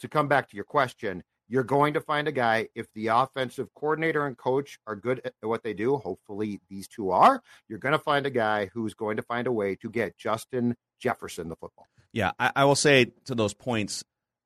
[0.00, 3.68] to come back to your question, you're going to find a guy if the offensive
[3.74, 5.96] coordinator and coach are good at what they do.
[5.96, 7.42] Hopefully, these two are.
[7.68, 10.76] You're going to find a guy who's going to find a way to get Justin
[11.00, 11.86] Jefferson the football.
[12.12, 14.04] Yeah, I, I will say to those points,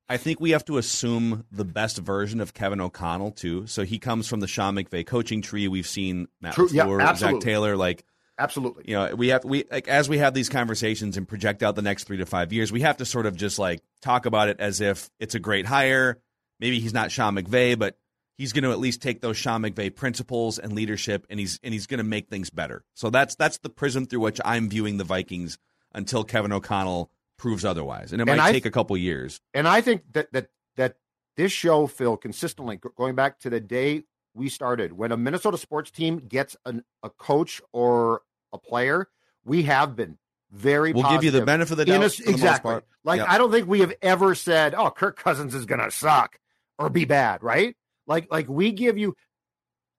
[0.09, 3.67] I think we have to assume the best version of Kevin O'Connell too.
[3.67, 5.67] So he comes from the Sean McVay coaching tree.
[5.67, 7.39] We've seen Matt True, yeah, Zac.
[7.39, 7.75] Taylor.
[7.77, 8.05] Like
[8.39, 8.85] Absolutely.
[8.87, 11.81] you know, we have we like as we have these conversations and project out the
[11.81, 14.59] next three to five years, we have to sort of just like talk about it
[14.59, 16.17] as if it's a great hire.
[16.59, 17.97] Maybe he's not Sean McVay, but
[18.37, 21.73] he's going to at least take those Sean McVay principles and leadership, and he's and
[21.73, 22.83] he's going to make things better.
[22.95, 25.57] So that's that's the prism through which I'm viewing the Vikings
[25.93, 29.41] until Kevin O'Connell proves otherwise, and it And might I- take a couple years.
[29.53, 30.95] And I think that that that
[31.37, 35.91] this show, Phil, consistently going back to the day we started, when a Minnesota sports
[35.91, 39.07] team gets an, a coach or a player,
[39.45, 40.17] we have been
[40.51, 40.93] very.
[40.93, 42.71] We'll give you the benefit of the doubt a- for the most exactly.
[42.71, 42.85] part.
[43.03, 43.27] Like Yep.
[43.29, 46.37] I don't think we have ever said, "Oh, Kirk Cousins is going to suck
[46.79, 47.75] or be bad," right?
[48.07, 49.15] Like like we give you,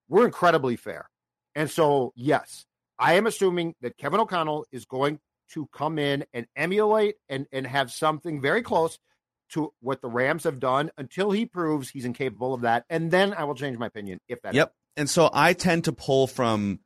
[0.08, 1.08] we're incredibly fair,
[1.54, 2.64] and so yes,
[2.98, 5.20] I am assuming that Kevin O'Connell is going
[5.50, 8.98] to come in and emulate and and have something very close
[9.54, 13.34] to what the Rams have done until he proves he's incapable of that, and then
[13.34, 14.54] I will change my opinion if that.
[14.54, 14.72] Yep.
[14.96, 16.80] And so I tend to pull from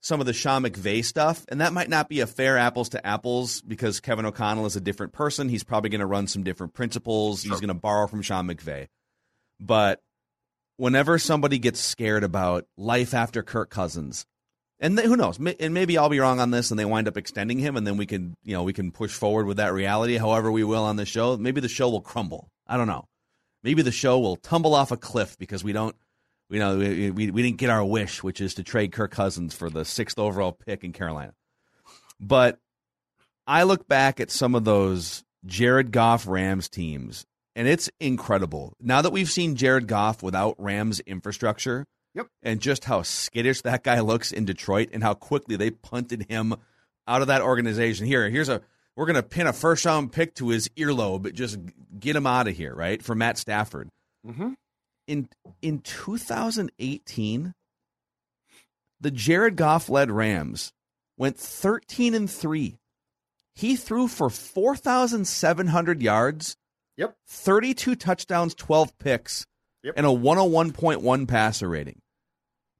[0.00, 3.06] some of the Sean McVay stuff, and that might not be a fair apples to
[3.06, 5.48] apples because Kevin O'Connell is a different person.
[5.48, 7.42] He's probably going to run some different principles.
[7.42, 8.88] He's going to borrow from Sean McVay.
[9.60, 10.00] But
[10.76, 14.26] whenever somebody gets scared about life after Kirk Cousins,
[14.82, 17.16] and th- who knows, and maybe I'll be wrong on this, and they wind up
[17.16, 20.18] extending him, and then we can, you know, we can push forward with that reality.
[20.18, 21.38] However, we will on the show.
[21.38, 22.50] Maybe the show will crumble.
[22.66, 23.06] I don't know.
[23.62, 25.96] Maybe the show will tumble off a cliff because we don't
[26.52, 29.54] you know, we, we, we didn't get our wish, which is to trade Kirk Cousins
[29.54, 31.32] for the sixth overall pick in Carolina.
[32.20, 32.58] But
[33.46, 37.24] I look back at some of those Jared Goff Rams teams,
[37.56, 38.74] and it's incredible.
[38.80, 42.26] Now that we've seen Jared Goff without Rams infrastructure, Yep.
[42.42, 46.54] and just how skittish that guy looks in Detroit, and how quickly they punted him
[47.08, 48.06] out of that organization.
[48.06, 48.60] Here, here's a
[48.96, 51.58] we're going to pin a first round pick to his earlobe, just
[51.98, 53.02] get him out of here, right?
[53.02, 53.88] For Matt Stafford
[54.26, 54.52] Mm-hmm.
[55.08, 55.28] in
[55.62, 57.54] in 2018
[59.00, 60.72] the Jared Goff led Rams
[61.16, 62.78] went 13 and 3.
[63.54, 66.56] He threw for 4,700 yards,
[66.96, 67.16] Yep.
[67.26, 69.44] 32 touchdowns, 12 picks,
[69.82, 69.94] Yep.
[69.96, 72.00] and a 101.1 passer rating.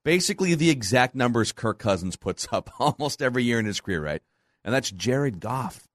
[0.05, 4.23] Basically the exact numbers Kirk Cousins puts up almost every year in his career, right?
[4.65, 5.88] And that's Jared Goff.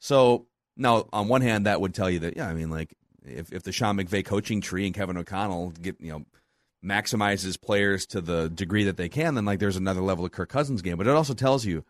[0.00, 3.52] So now, on one hand, that would tell you that, yeah, I mean, like if
[3.52, 6.24] if the Sean McVay coaching tree and Kevin O'Connell get you know
[6.84, 10.48] maximizes players to the degree that they can, then like there's another level of Kirk
[10.48, 10.96] Cousins game.
[10.96, 11.84] But it also tells you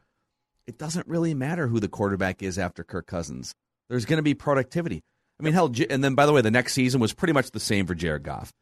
[0.66, 3.55] it doesn't really matter who the quarterback is after Kirk Cousins.
[3.88, 5.03] There's going to be productivity.
[5.42, 7.59] I mean, hell, and then by the way, the next season was pretty much the
[7.59, 8.52] same for Jared Goff.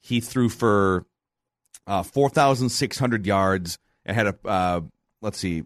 [0.00, 1.04] He threw for
[1.86, 4.80] uh, 4,600 yards and had a uh,
[5.20, 5.64] let's see,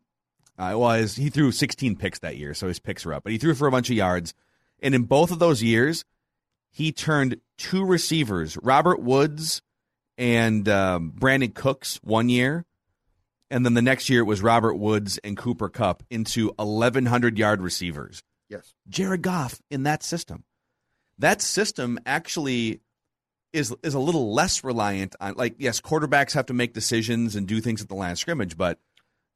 [0.58, 3.22] uh, well, his, he threw 16 picks that year, so his picks are up.
[3.22, 4.34] But he threw for a bunch of yards,
[4.80, 6.04] and in both of those years,
[6.72, 9.62] he turned two receivers, Robert Woods
[10.18, 12.64] and um, Brandin Cooks, one year,
[13.48, 17.62] and then the next year it was Robert Woods and Cooper Kupp into 1,100 yard
[17.62, 18.24] receivers.
[18.48, 18.74] Yes.
[18.88, 20.42] Jared Goff in that system.
[21.18, 22.80] That system actually
[23.52, 27.46] is is a little less reliant on like yes, quarterbacks have to make decisions and
[27.46, 28.78] do things at the line of scrimmage, but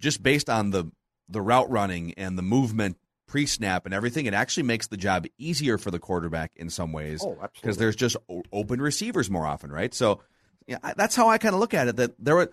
[0.00, 0.90] just based on the
[1.28, 5.76] the route running and the movement pre-snap and everything, it actually makes the job easier
[5.76, 7.50] for the quarterback in some ways Oh, absolutely.
[7.60, 9.92] because there's just o- open receivers more often, right?
[9.92, 10.22] So
[10.66, 11.96] yeah, I- that's how I kind of look at it.
[11.96, 12.50] That there were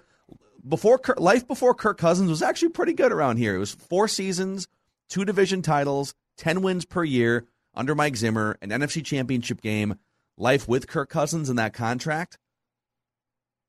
[0.67, 3.55] before Kirk, life before Kirk Cousins was actually pretty good around here.
[3.55, 4.67] It was four seasons,
[5.09, 9.95] two division titles, ten wins per year under Mike Zimmer, an NFC Championship game.
[10.37, 12.37] Life with Kirk Cousins in that contract,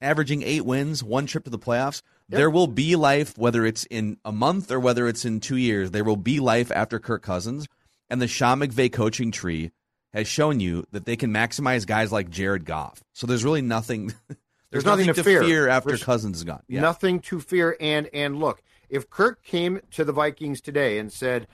[0.00, 2.02] averaging eight wins, one trip to the playoffs.
[2.28, 5.92] There will be life, whether it's in a month or whether it's in two years.
[5.92, 7.68] There will be life after Kirk Cousins,
[8.10, 9.70] and the Sean McVay coaching tree
[10.12, 13.04] has shown you that they can maximize guys like Jared Goff.
[13.12, 14.12] So there's really nothing.
[14.72, 15.68] There's, nothing to fear.
[15.68, 16.60] after There's Cousins is gone.
[16.68, 16.80] Yeah.
[16.80, 17.76] Nothing to fear.
[17.80, 21.46] And and look, if Kirk came to the Vikings today and said,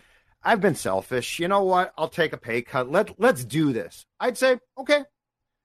[0.45, 1.39] "I've been selfish.
[1.39, 1.93] You know what?
[1.97, 2.91] I'll take a pay cut.
[2.91, 5.05] Let let's do this." I'd say, "Okay."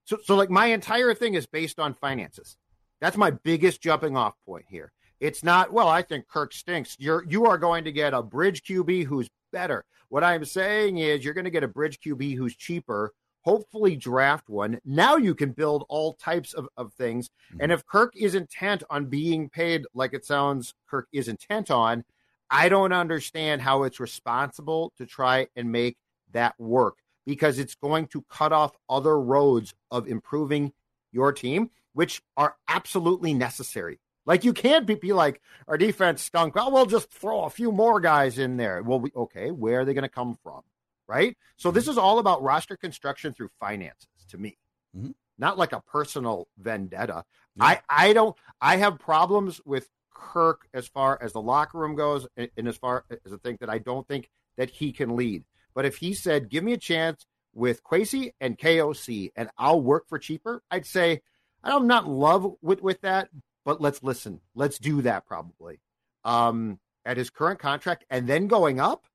[0.06, 2.58] So so like my entire thing is based on finances.
[3.00, 4.92] That's my biggest jumping off point here.
[5.20, 6.96] It's not, well, I think Kirk stinks.
[7.00, 9.86] You're you are going to get a bridge QB who's better.
[10.10, 14.48] What I'm saying is you're going to get a bridge QB who's cheaper, hopefully draft
[14.50, 14.80] one.
[14.86, 17.30] Now you can build all types of, of things.
[17.52, 17.72] And mm-hmm.
[17.72, 22.04] if Kirk is intent on being paid like it sounds Kirk is intent on,
[22.50, 25.98] I don't understand how it's responsible to try and make
[26.32, 30.72] that work because it's going to cut off other roads of improving
[31.12, 34.00] your team, which are absolutely necessary.
[34.26, 36.56] Like you can't be, be like our defense stunk.
[36.56, 38.82] Well, we'll just throw a few more guys in there.
[38.84, 40.62] Well, we, okay, where are they going to come from?
[41.08, 41.38] Right.
[41.56, 44.58] So this is all about roster construction through finances to me,
[44.96, 45.14] Mhm.
[45.38, 47.24] not like a personal vendetta.
[47.60, 48.36] I I don't.
[48.62, 52.78] I have problems with Kirk as far as the locker room goes, and, and as
[52.78, 55.44] far as a thing that I don't think that he can lead.
[55.74, 60.08] But if he said, "Give me a chance with Kwesi and KOC, and I'll work
[60.08, 61.22] for cheaper," I'd say
[61.64, 63.30] I'm not in love with with that,
[63.66, 64.42] but let's listen.
[64.56, 65.80] Let's do that probably
[66.24, 69.06] um, at his current contract, and then going up,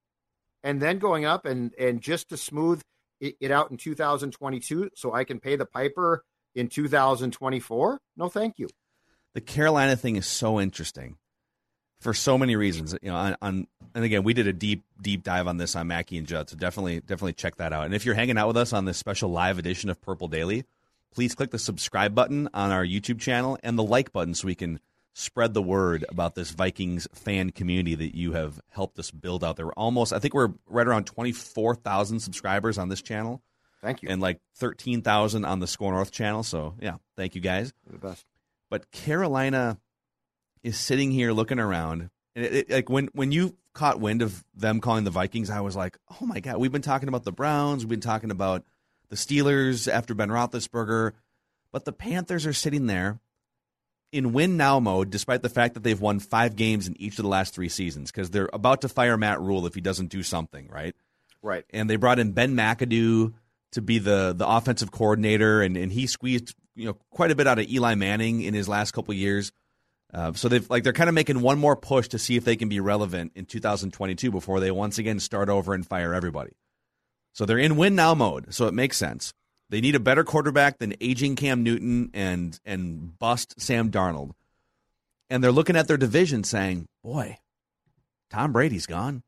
[0.63, 2.81] and then going up, and and just to smooth
[3.21, 8.01] it, it out in 2022, so I can pay the piper in 2024.
[8.17, 8.69] No, thank you.
[9.35, 11.17] The Carolina thing is so interesting.
[12.01, 12.97] for so many reasons.
[13.01, 15.87] You know, on, on and again, we did a deep deep dive on this on
[15.87, 17.85] Mackey and Judd, so definitely definitely check that out.
[17.85, 20.65] And if you're hanging out with us on this special live edition of Purple Daily,
[21.13, 24.55] please click the subscribe button on our YouTube channel and the like button so we
[24.55, 24.81] can
[25.15, 29.57] spread the word about this Vikings fan community that you have helped us build out
[29.57, 29.67] there.
[29.67, 33.43] We're almost, I think we're right around 24,000 subscribers on this channel
[33.83, 34.09] Thank you.
[34.09, 36.43] and like 13,000 on the Score North channel.
[36.43, 37.75] So, yeah, thank you guys.
[37.87, 38.25] You're the best.
[38.73, 39.77] But Carolina
[40.63, 42.09] is sitting here looking around.
[42.35, 45.61] And it, it, like when, when you caught wind of them calling the Vikings, I
[45.61, 47.83] was like, oh my God, we've been talking about the Browns.
[47.83, 48.65] We've been talking about
[49.11, 51.13] the Steelers after Ben Roethlisberger.
[51.71, 53.21] But the Panthers are sitting there
[54.11, 57.25] in win now mode, despite the fact that they've won five games in each of
[57.25, 60.23] the last three seasons, because they're about to fire Matt Rhule if he doesn't do
[60.23, 60.97] something, right?
[61.43, 61.67] Right.
[61.69, 63.35] And they brought in Ben McAdoo
[63.73, 67.47] to be the the offensive coordinator, and, and he squeezed you know quite a bit
[67.47, 69.53] out of Eli Manning in his last couple years.
[70.13, 72.57] Uh, so they've like they're kind of making one more push to see if they
[72.57, 76.53] can be relevant in 2022 before they once again start over and fire everybody.
[77.33, 79.33] So they're in win now mode, so it makes sense.
[79.71, 84.33] They need a better quarterback than aging Cam Newton and and bust Sam Darnold.
[85.31, 87.39] And they're looking at their division saying, "Boy,
[88.29, 89.23] Tom Brady's gone.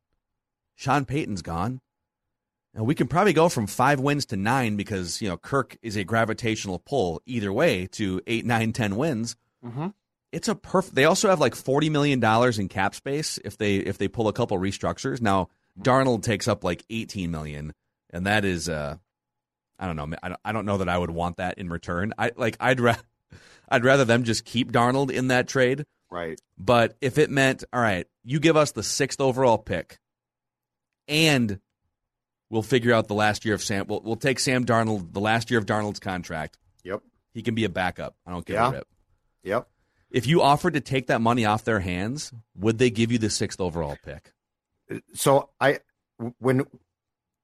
[0.75, 1.81] Sean Payton's gone.
[2.75, 5.97] And we can probably go from 5 wins to 9 because, you know, Kirk is
[5.97, 9.89] a gravitational pull either way to eight, nine, ten wins." Mm-hmm.
[10.33, 10.97] It's a perfect.
[10.97, 14.27] They also have like 40 million dollars in cap space if they if they pull
[14.27, 15.21] a couple restructures.
[15.21, 15.49] Now,
[15.81, 17.73] Darnold takes up like 18 million
[18.15, 18.97] and that is uh
[19.79, 20.17] I don't know.
[20.23, 22.15] I don't, I don't know that I would want that in return.
[22.17, 22.97] I like I'd ra-
[23.69, 25.85] I'd rather them just keep Darnold in that trade.
[26.11, 26.41] Right.
[26.57, 29.99] But if it meant, all right, you give us the sixth overall pick,
[31.09, 31.59] and
[32.51, 33.87] we'll figure out the last year of Sam.
[33.89, 36.59] We'll, we'll take Sam Darnold, the last year of Darnold's contract.
[36.85, 37.03] Yep.
[37.33, 38.15] He can be a backup.
[38.27, 38.69] I don't give Yeah.
[38.69, 38.89] a rip.
[39.43, 39.69] Yep.
[40.11, 43.31] If you offered to take that money off their hands, would they give you the
[43.31, 44.33] sixth overall pick?
[44.91, 45.81] Uh, so I,
[46.39, 46.65] when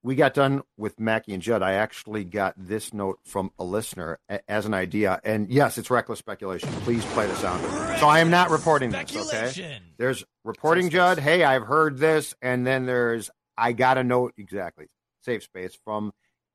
[0.02, 4.18] we got done with Mackey and Judd, I actually got this note from a listener
[4.48, 5.20] as an idea.
[5.24, 6.68] And yes, it's reckless speculation.
[6.84, 7.60] Please play the sound.
[7.98, 9.00] So I am not reporting this.
[9.14, 9.20] Okay.
[9.24, 9.82] Speculation.
[9.98, 11.18] There's reporting Judd.
[11.18, 14.86] Hey, I've heard this, and then there's I got a note exactly
[15.22, 16.12] safe space from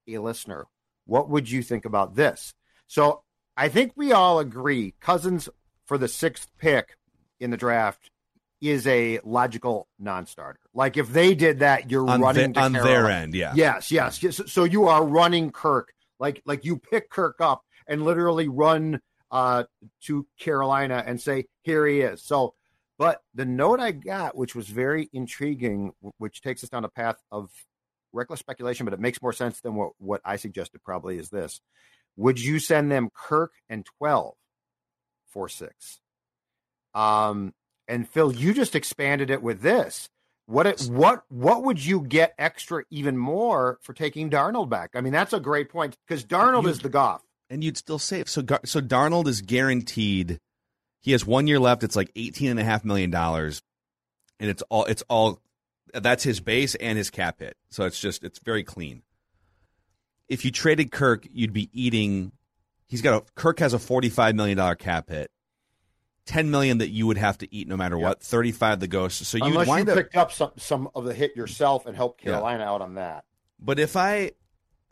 [0.07, 0.65] a listener.
[1.05, 2.53] What would you think about this?
[2.87, 3.23] So
[3.55, 5.49] I think we all agree Cousins
[5.85, 6.97] for the sixth pick
[7.39, 8.09] in the draft
[8.61, 10.59] is a logical non-starter.
[10.73, 13.53] Like if they did that, you're On, running the- to on their end, yeah.
[13.55, 14.41] Yes, yes, yes.
[14.47, 19.65] So you are running Kirk, like like you pick Kirk up and literally run uh,
[20.03, 22.55] to Carolina and say, "Here he is." So,
[22.97, 27.17] but the note I got, which was very intriguing, which takes us down a path
[27.31, 27.49] of
[28.13, 30.83] reckless speculation, but it makes more sense than what what I suggested.
[30.83, 31.61] Probably is this:
[32.17, 34.35] Would you send them Kirk and twelve
[35.27, 35.99] for six?
[36.93, 37.53] Um,
[37.87, 40.07] and Phil, you just expanded it with this.
[40.47, 44.91] What it, what what would you get extra even more for taking Darnold back?
[44.93, 47.21] I mean, that's a great point because Darnold You- is the Goff.
[47.49, 48.29] and you'd still save.
[48.29, 50.37] So, so Darnold is guaranteed.
[51.05, 51.83] He has one year left.
[51.83, 53.61] It's like eighteen and a half million dollars,
[54.39, 54.85] and it's all.
[54.85, 55.39] It's all.
[55.93, 57.55] That's his base and his cap hit.
[57.69, 59.03] So it's just it's very clean.
[60.27, 62.31] If you traded Kirk, you'd be eating.
[62.87, 65.29] He's got a Kirk has a forty-five million dollar cap hit.
[66.25, 68.23] Ten million that you would have to eat no matter what.
[68.23, 69.23] Thirty-five the ghost.
[69.25, 69.97] So you Unless you wind up.
[69.97, 72.31] picked up some some of the hit yourself and helped Yeah.
[72.31, 73.25] Carolina out on that.
[73.59, 74.31] But if I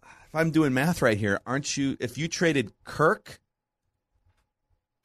[0.03, 3.39] if I'm doing math right here, aren't you if you traded Kirk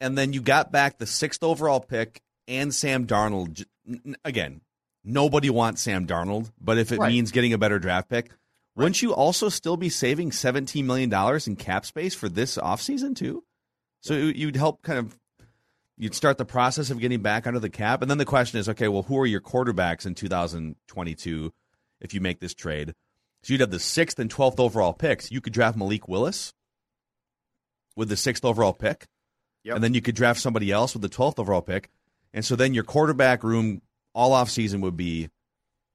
[0.01, 4.15] and then you got back the sixth overall pick and Sam Darnold j- n- n-
[4.25, 4.61] again,
[5.03, 7.11] nobody wants Sam Darnold, but if it Right.
[7.11, 8.31] means getting a better draft pick,
[8.75, 13.15] wouldn't you also still be saving seventeen million dollars in cap space for this offseason
[13.15, 13.43] too?
[14.01, 15.17] So you'd help kind of
[15.97, 18.01] you'd start the process of getting back under the cap.
[18.01, 21.51] And then the question is, okay, well, who are your quarterbacks in 2022
[21.99, 22.93] if you make this trade?
[23.43, 25.29] So you'd have the sixth and twelfth overall picks.
[25.31, 26.53] You could draft Malik Willis
[27.97, 29.07] with the sixth overall pick,
[29.69, 29.75] Yep.
[29.75, 31.89] and then you could draft somebody else with the twelfth overall pick.
[32.33, 33.81] And so then your quarterback room
[34.13, 35.29] all off season would be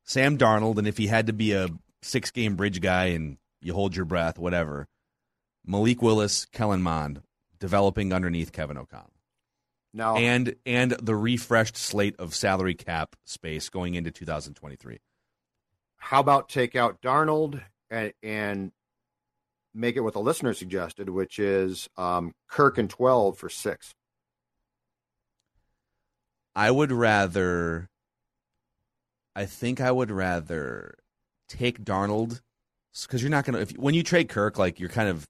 [0.05, 1.69] Sam Darnold, and if he had to be a
[2.03, 4.87] six game bridge guy and you hold your breath, whatever,
[5.67, 7.23] Malik Willis, Kellen Mond,
[7.59, 9.13] developing underneath Kevin O'Connell
[9.93, 14.99] Now, and and the refreshed slate of salary cap space going into 2023.
[15.97, 18.73] how about take out Darnold and, and
[19.75, 23.95] make it what the listener suggested, which is um, Kirk and twelve for six.
[26.55, 27.89] I would rather.
[29.37, 30.95] I think I would rather
[31.49, 32.41] take Darnold
[33.03, 35.27] because you're not gonna when you trade Kirk, like you're kind of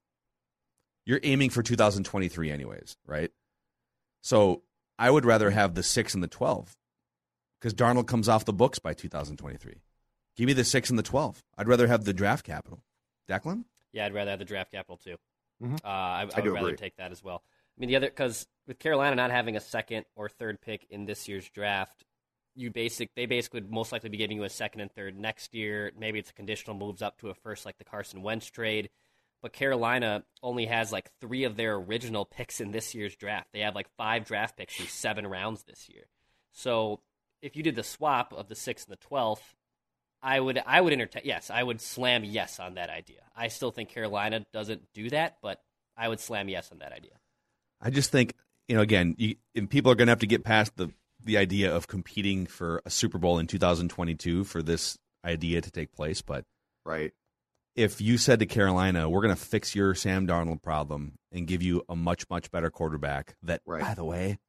[1.05, 3.31] you're aiming for 2023 anyways, right?
[4.21, 4.63] So
[4.97, 6.75] I would rather have the six and the 12
[7.59, 9.81] because Darnold comes off the books by 2023.
[10.35, 11.43] Give me the six and the 12.
[11.57, 12.81] I'd rather have the draft capital.
[13.29, 13.65] Declan?
[13.95, 15.15] Yeah, I'd rather have the draft capital too.
[15.63, 15.79] Mhm.
[15.83, 16.77] Uh, I, I, I would rather agree.
[16.77, 17.41] take that as well.
[17.45, 21.05] I mean, the other because with Carolina not having a second or third pick in
[21.05, 22.03] this year's draft,
[22.55, 25.53] you basic they basically would most likely be giving you a second and third next
[25.55, 25.91] year.
[25.97, 28.89] Maybe it's a conditional moves up to a first, like the Carson Wentz trade.
[29.41, 33.49] But Carolina only has like three of their original picks in this year's draft.
[33.53, 36.05] They have like five draft picks in seven rounds this year.
[36.51, 37.01] So
[37.41, 39.54] if you did the swap of the sixth and the twelfth,
[40.25, 43.21] I would I would entertain yes, I would slam yes on that idea.
[43.35, 45.61] I still think Carolina doesn't do that, but
[45.95, 47.11] I would slam yes on that idea.
[47.79, 48.33] I just think,
[48.67, 50.89] you know, again, you, and people are going to have to get past the,
[51.23, 55.91] the idea of competing for a Super Bowl in 2022 for this idea to take
[55.93, 56.21] place.
[56.21, 56.43] But
[56.85, 57.11] Right.
[57.75, 61.61] if you said to Carolina, we're going to fix your Sam Darnold problem and give
[61.61, 63.81] you a much, much better quarterback that, Right.
[63.81, 64.39] by the way,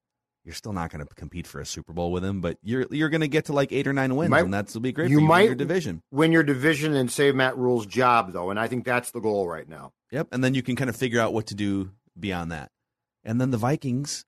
[0.46, 3.08] you're still not going to compete for a Super Bowl with him, but you're you're
[3.10, 5.10] going to get to like eight or nine wins, might- and that's will be great
[5.10, 6.02] you for you might- your division.
[6.12, 9.48] Win your division and save Matt Rhule's job, though, and I think that's the goal
[9.48, 9.92] right now.
[10.12, 12.70] Yep, and then you can kind of figure out what to do beyond that.
[13.24, 14.24] And then the Vikings,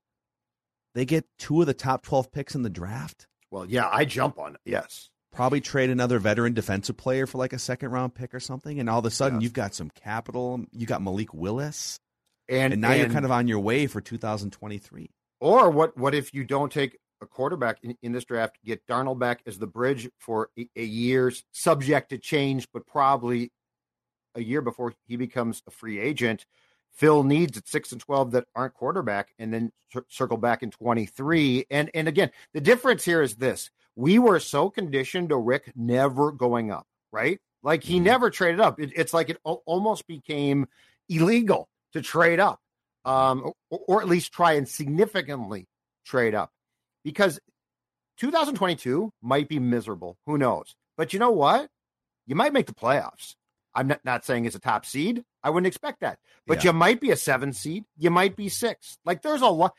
[0.95, 3.29] they get two of the top 12 picks in the draft.
[3.51, 4.61] Well, yeah, I jump on it.
[4.64, 5.09] Yes.
[5.33, 8.91] probably trade another veteran defensive player for like a second round pick or something, and
[8.91, 10.64] all of a sudden you've got some capital.
[10.73, 12.01] You got Malik Willis,
[12.49, 15.11] And, and now you're kind of on your way for 2023.
[15.41, 15.97] Or what?
[15.97, 18.59] What if you don't take a quarterback in, in this draft?
[18.64, 23.53] Get Darnold back as the bridge for a, a year's subject to change, but probably
[24.34, 26.47] a year before he becomes a free agent.
[26.93, 30.70] Phil needs at six and twelve that aren't quarterback, and then cir- circle back in
[30.70, 31.66] twenty three.
[31.70, 36.32] And and again, the difference here is this: we were so conditioned to Rick never
[36.32, 37.39] going up, right?
[37.62, 38.05] Like he Mhm.
[38.05, 38.80] never traded up.
[38.80, 40.66] It, it's like it al- almost became
[41.09, 42.61] illegal to trade up
[43.05, 45.66] um, or, or at least try and significantly
[46.05, 46.51] trade up
[47.05, 47.38] because
[48.18, 50.16] 2022 might be miserable.
[50.26, 50.74] Who knows?
[50.96, 51.68] But you know what?
[52.26, 53.34] You might make the playoffs.
[53.74, 55.22] I'm not, not saying it's a top seed.
[55.42, 56.18] I wouldn't expect that.
[56.46, 56.70] But Yeah.
[56.70, 57.84] you might be a seven seed.
[57.96, 58.99] You might be six.
[59.05, 59.72] Like there's a lot.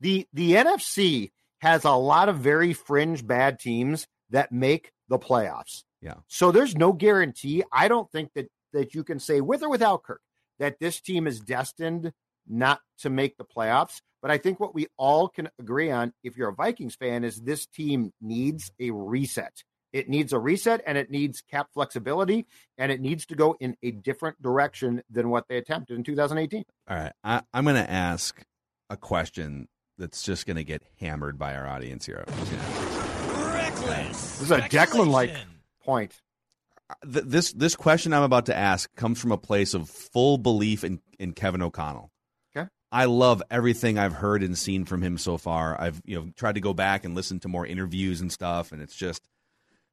[0.00, 1.30] The the NFC
[1.60, 5.84] has a lot of very fringe bad teams that make the playoffs.
[6.00, 6.14] Yeah.
[6.28, 7.62] So there's no guarantee.
[7.72, 10.20] I don't think that that you can say with or without Kirk
[10.58, 12.12] that this team is destined
[12.48, 14.00] not to make the playoffs.
[14.20, 17.40] But I think what we all can agree on, if you're a Vikings fan, is
[17.40, 19.62] this team needs a reset.
[19.92, 22.46] It needs a reset and it needs cap flexibility
[22.76, 26.64] and it needs to go in a different direction than what they attempted in 2018.
[26.90, 28.42] All right, I, I'm going to ask
[28.90, 32.24] a question that's just going to get hammered by our audience here.
[32.26, 35.34] I'm just gonna- This is a Declan like
[35.84, 36.20] point.
[36.90, 40.84] Uh, this this question I'm about to ask comes from a place of full belief
[40.84, 42.10] in, in Kevin O'Connell.
[42.90, 45.78] I love everything I've heard and seen from him so far.
[45.80, 48.80] I've you know tried to go back and listen to more interviews and stuff, and
[48.80, 49.22] it's just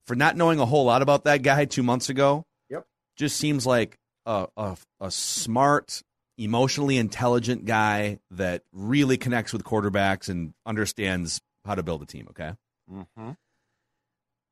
[0.06, 2.46] for not knowing a whole lot about that guy two months ago.
[2.70, 2.86] Yep.
[3.18, 6.04] Just seems like a a, a smart,
[6.38, 12.28] emotionally intelligent guy that really connects with quarterbacks and understands how to build a team.
[12.30, 12.54] Okay.
[12.92, 13.32] Mm-hmm.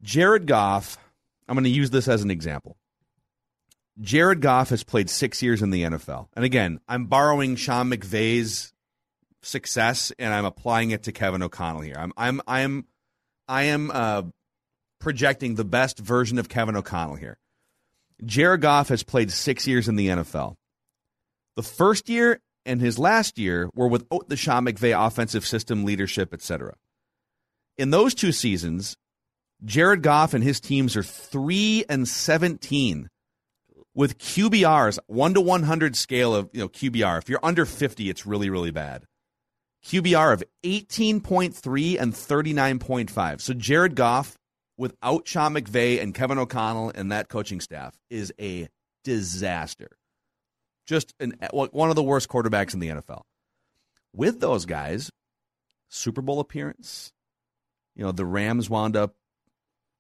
[0.02, 0.98] Jared Goff,
[1.48, 2.76] I'm going to use this as an example.
[4.00, 6.28] Jared Goff has played six years in the NFL.
[6.34, 8.74] And again, I'm borrowing Sean McVay's
[9.42, 11.96] success and I'm applying it to Kevin O'Connell here.
[11.98, 12.86] I'm, I'm, I'm,
[13.48, 14.24] I am uh,
[15.00, 17.38] projecting the best version of Kevin O'Connell here.
[18.26, 20.56] Jared Goff has played six years in the NFL.
[21.56, 26.34] The first year and his last year were with the Sean McVay offensive system, leadership,
[26.34, 26.76] etc.
[27.78, 28.96] In those two seasons,
[29.64, 33.10] Jared Goff and his teams are 3 and 17
[33.96, 37.20] with QBRs, 1 to 100 scale of, you know, QBR.
[37.20, 39.06] If you're under 50, it's really really bad.
[39.86, 43.42] QBR of 18.3 and 39.5.
[43.42, 44.38] So Jared Goff
[44.78, 48.70] without Sean McVay and Kevin O'Connell and that coaching staff is a
[49.04, 49.90] disaster.
[50.86, 53.22] Just an one of the worst quarterbacks in the NFL.
[54.14, 55.12] With those guys,
[55.90, 57.12] Super Bowl appearance,
[57.96, 59.16] you know, the Rams wound up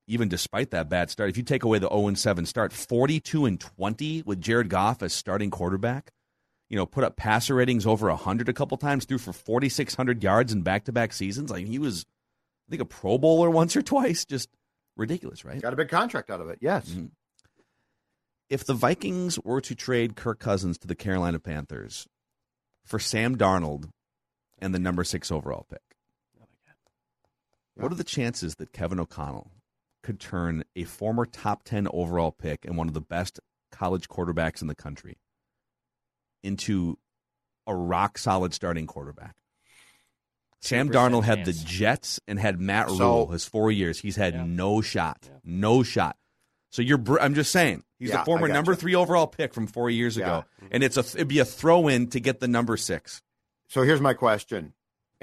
[0.07, 1.29] even despite that bad start.
[1.29, 5.13] If you take away the 0 7 start, 42 and 20 with Jared Goff as
[5.13, 6.11] starting quarterback.
[6.69, 10.51] You know, put up passer ratings over 100 a couple times, threw for 4,600 yards
[10.51, 11.51] in back to back seasons.
[11.51, 12.05] Like he was,
[12.67, 14.25] I think, a Pro Bowler once or twice.
[14.25, 14.49] Just
[14.97, 15.61] ridiculous, right?
[15.61, 16.57] Got a big contract out of it.
[16.61, 16.89] Yes.
[16.89, 17.11] Mhm.
[18.49, 22.07] If the Vikings were to trade Kirk Cousins to the Carolina Panthers
[22.85, 23.89] for Sam Darnold
[24.59, 25.81] and the number six overall pick,
[27.75, 29.51] what are the chances that Kevin O'Connell
[30.03, 33.39] could turn a former top 10 overall pick and one of the best
[33.71, 35.17] college quarterbacks in the country
[36.43, 36.97] into
[37.65, 39.35] a rock solid starting quarterback?
[40.61, 41.53] Sam 2% Darnold had the.
[41.53, 43.99] Jets and had Matt So- Rhule his four years.
[43.99, 44.43] He's had Yeah.
[44.45, 46.17] no shot, no shot.
[46.71, 48.53] So you're, br- I'm just saying, he's Yeah, the former I gotcha.
[48.57, 51.87] number three overall pick from four years ago, and it's a it'd be a throw
[51.87, 53.21] in to get the number six.
[53.67, 54.73] So here's my question,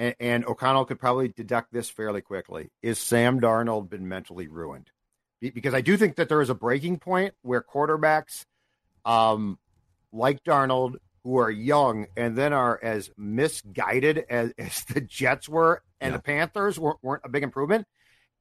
[0.00, 4.90] and, and O'Connell could probably deduct this fairly quickly: Is Sam Darnold been mentally ruined?
[5.40, 8.44] Because I do think that there is a breaking point where quarterbacks,
[9.04, 9.58] um,
[10.12, 15.82] like Darnold, who are young and then are as misguided as, as the Jets were
[16.00, 16.16] and Yeah.
[16.18, 17.86] the Panthers weren't, weren't a big improvement.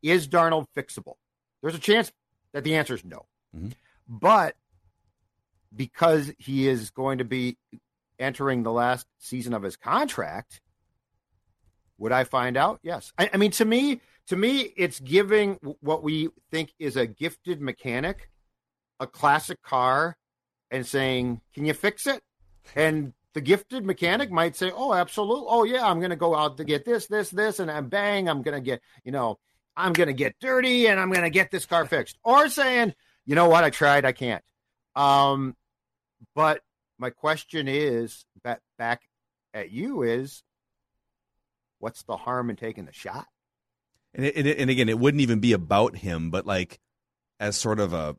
[0.01, 1.15] Is Darnold fixable?
[1.61, 2.11] There's a chance
[2.53, 3.25] that the answer is no.
[3.55, 3.73] Mhm.
[4.07, 4.55] But
[5.75, 7.57] because he is going to be
[8.17, 10.61] entering the last season of his contract,
[11.99, 12.79] would I find out?
[12.81, 13.13] Yes.
[13.17, 17.61] I, I mean, to me, to me, it's giving what we think is a gifted
[17.61, 18.29] mechanic
[18.99, 20.17] a classic car
[20.71, 22.21] and saying, "Can you fix it?"
[22.75, 25.45] And the gifted mechanic might say, "Oh, absolutely.
[25.47, 28.27] Oh, yeah, I'm going to go out to get this, this, this, and I'm bang,
[28.27, 29.39] I'm going to get, you know,
[29.75, 32.93] I'm going to get dirty and I'm going to get this car fixed." Or saying,
[33.25, 33.63] "You know what?
[33.63, 34.05] I tried.
[34.05, 34.43] I can't."
[34.95, 35.55] Um,
[36.35, 36.61] but
[36.97, 39.01] my question is back back
[39.53, 40.43] at you is,
[41.79, 43.27] what's the harm in taking the shot?
[44.13, 46.79] And it, it, and again, it wouldn't even be about him, but like
[47.39, 48.15] as sort of a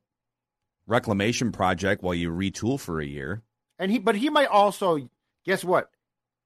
[0.86, 3.42] reclamation project while you retool for a year.
[3.78, 5.08] And he, but he might also
[5.44, 5.90] guess what?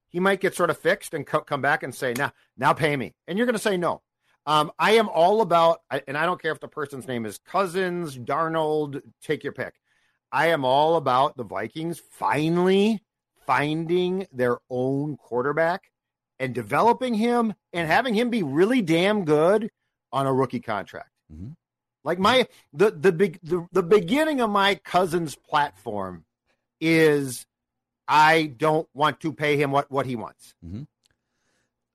[0.09, 2.97] He might get sort of fixed and co- come back and say, "Now, now pay
[2.97, 4.03] me," and you're going to say no.
[4.47, 8.17] Um, I am all about, and I don't care if the person's name is Cousins,
[8.17, 9.75] Darnold, take your pick.
[10.31, 13.03] I am all about the Vikings finally
[13.47, 15.91] finding their own quarterback
[16.39, 19.71] and developing him and having him be really damn good
[20.13, 21.11] on a rookie contract.
[21.33, 21.57] Mhm.
[22.05, 26.25] Like my the the big the, the beginning of my cousin's platform
[26.81, 27.47] is
[28.07, 30.55] I don't want to pay him what what he wants.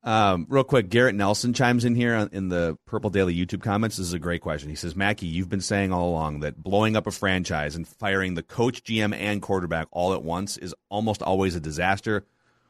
[0.01, 3.97] Um, real quick, Garrett Nelson chimes in here on, in the Purple Daily YouTube comments.
[3.97, 4.69] This is a great question.
[4.69, 8.33] He says, Mackey, you've been saying all along that blowing up a franchise and firing
[8.33, 12.25] the coach, GM, and quarterback all at once is almost always a disaster.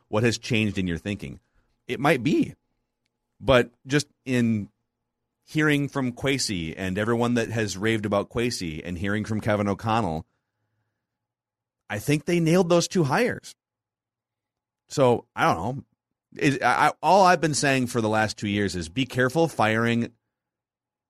[0.07, 1.39] What has changed in your thinking?
[1.89, 2.53] It might be,
[3.41, 4.69] but just in
[5.43, 10.27] hearing from Kwesi and everyone that has raved about Kwesi and hearing from Kevin O'Connell,
[11.89, 13.55] I think they nailed those two hires.
[14.87, 15.83] So I don't know.
[16.63, 20.11] I- all I've been saying for the last two years is be careful firing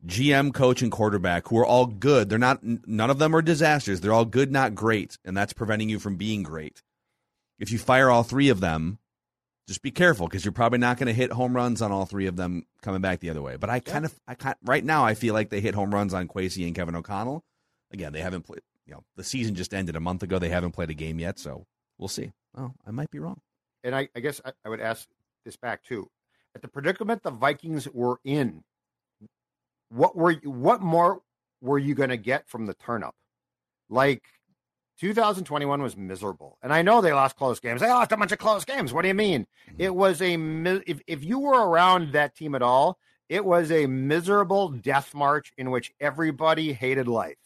[0.05, 2.29] GM, coach, and quarterback who are all good.
[2.29, 2.63] They're not.
[2.63, 3.99] None of them are disasters.
[3.99, 6.81] They're all good, not great, and that's preventing you from being great.
[7.59, 8.99] If you fire all three of them,
[9.69, 12.25] just be careful because you're probably not going to hit home runs on all three
[12.25, 13.55] of them coming back the other way.
[13.55, 16.11] But I kind of, I kind right now, I feel like they hit home runs
[16.11, 17.43] on Kwesi and Kevin O'Connell.
[17.91, 18.61] Again, they haven't played.
[18.87, 20.39] You know, the season just ended a month ago.
[20.39, 21.67] They haven't played a game yet, so
[21.99, 22.31] we'll see.
[22.57, 23.39] Oh, I might be wrong.
[23.83, 25.07] And I, I guess I, I would ask
[25.45, 26.09] this back too.
[26.55, 28.63] At the predicament the Vikings were in,
[29.89, 31.21] what were you, what more
[31.61, 33.11] were you going to get from the turnup?
[33.87, 34.23] Like
[34.99, 37.81] 2021 was miserable, and I know they lost close games.
[37.81, 38.93] They lost a bunch of close games.
[38.93, 39.47] What do you mean?
[39.69, 39.81] Mm-hmm.
[39.81, 40.33] It was a
[40.87, 42.97] if if you were around that team at all,
[43.29, 47.37] it was a miserable death march in which everybody hated life.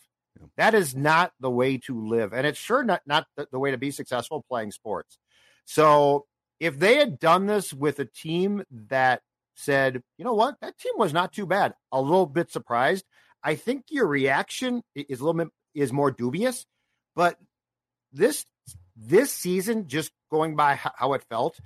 [0.57, 3.71] That is not the way to live, and it's sure not not the, the way
[3.71, 5.17] to be successful playing sports.
[5.65, 6.25] So
[6.59, 9.21] if they had done this with a team that
[9.55, 13.05] said, you know what, that team was not too bad, a little bit surprised,
[13.43, 16.65] I think your reaction is a little bit is more dubious.
[17.15, 17.37] But
[18.11, 18.45] this
[18.95, 21.59] this season, just going by how it felt,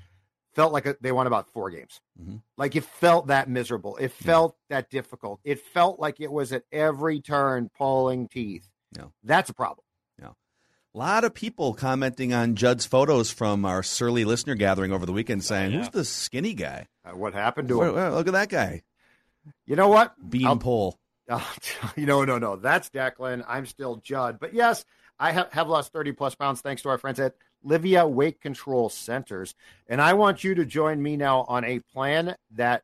[0.56, 2.00] felt like a, they won about four games.
[2.22, 2.42] Mhm.
[2.58, 3.98] Like it felt that miserable.
[3.98, 5.40] It felt that difficult.
[5.44, 8.68] It felt like it was at every turn pulling teeth.
[8.96, 9.06] Yeah.
[9.24, 9.84] That's a problem.
[10.96, 15.12] A lot of people commenting on Judd's photos from our surly listener gathering over the
[15.14, 15.78] weekend saying, yeah.
[15.80, 16.88] Who's the skinny guy?
[17.06, 17.96] Uh, what happened to Where- him?
[17.96, 18.82] where- look at that guy.
[19.68, 20.16] You know what?
[20.28, 20.98] Bean I'll- pole.
[21.30, 21.54] Oh,
[21.98, 22.56] no, no, no.
[22.56, 23.44] That's Declan.
[23.48, 24.40] I'm still Judd.
[24.40, 24.86] But yes,
[25.20, 28.90] I have, have lost 30 plus pounds thanks to our friends at Livea Weight Control
[28.90, 29.56] Centers.
[29.88, 32.84] And I want you to join me now on a plan that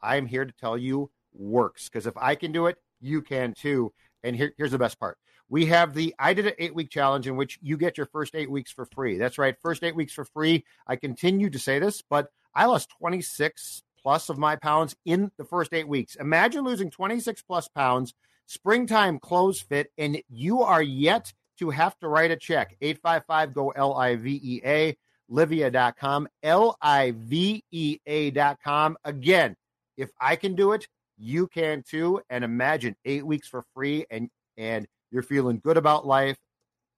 [0.00, 1.88] I'm here to tell you works.
[1.88, 3.92] Because if I can do it, you can too.
[4.22, 5.18] And here, here's the best part.
[5.48, 8.34] We have the I did an eight week challenge in which you get your first
[8.34, 9.18] eight weeks for free.
[9.18, 10.64] That's right, first eight weeks for free.
[10.86, 15.44] I continue to say this, but I lost 26 plus of my pounds in the
[15.44, 16.14] first eight weeks.
[16.16, 18.14] Imagine losing 26 plus pounds,
[18.46, 22.76] springtime clothes fit, and you are yet to have to write a check.
[22.80, 24.96] 855 go L I V E A,
[25.30, 28.96] Livea.com, L I V E A.com.
[29.04, 29.56] Again,
[29.96, 30.86] if I can do it,
[31.18, 32.20] you can too.
[32.30, 36.38] And imagine eight weeks for free and and you're feeling good about life.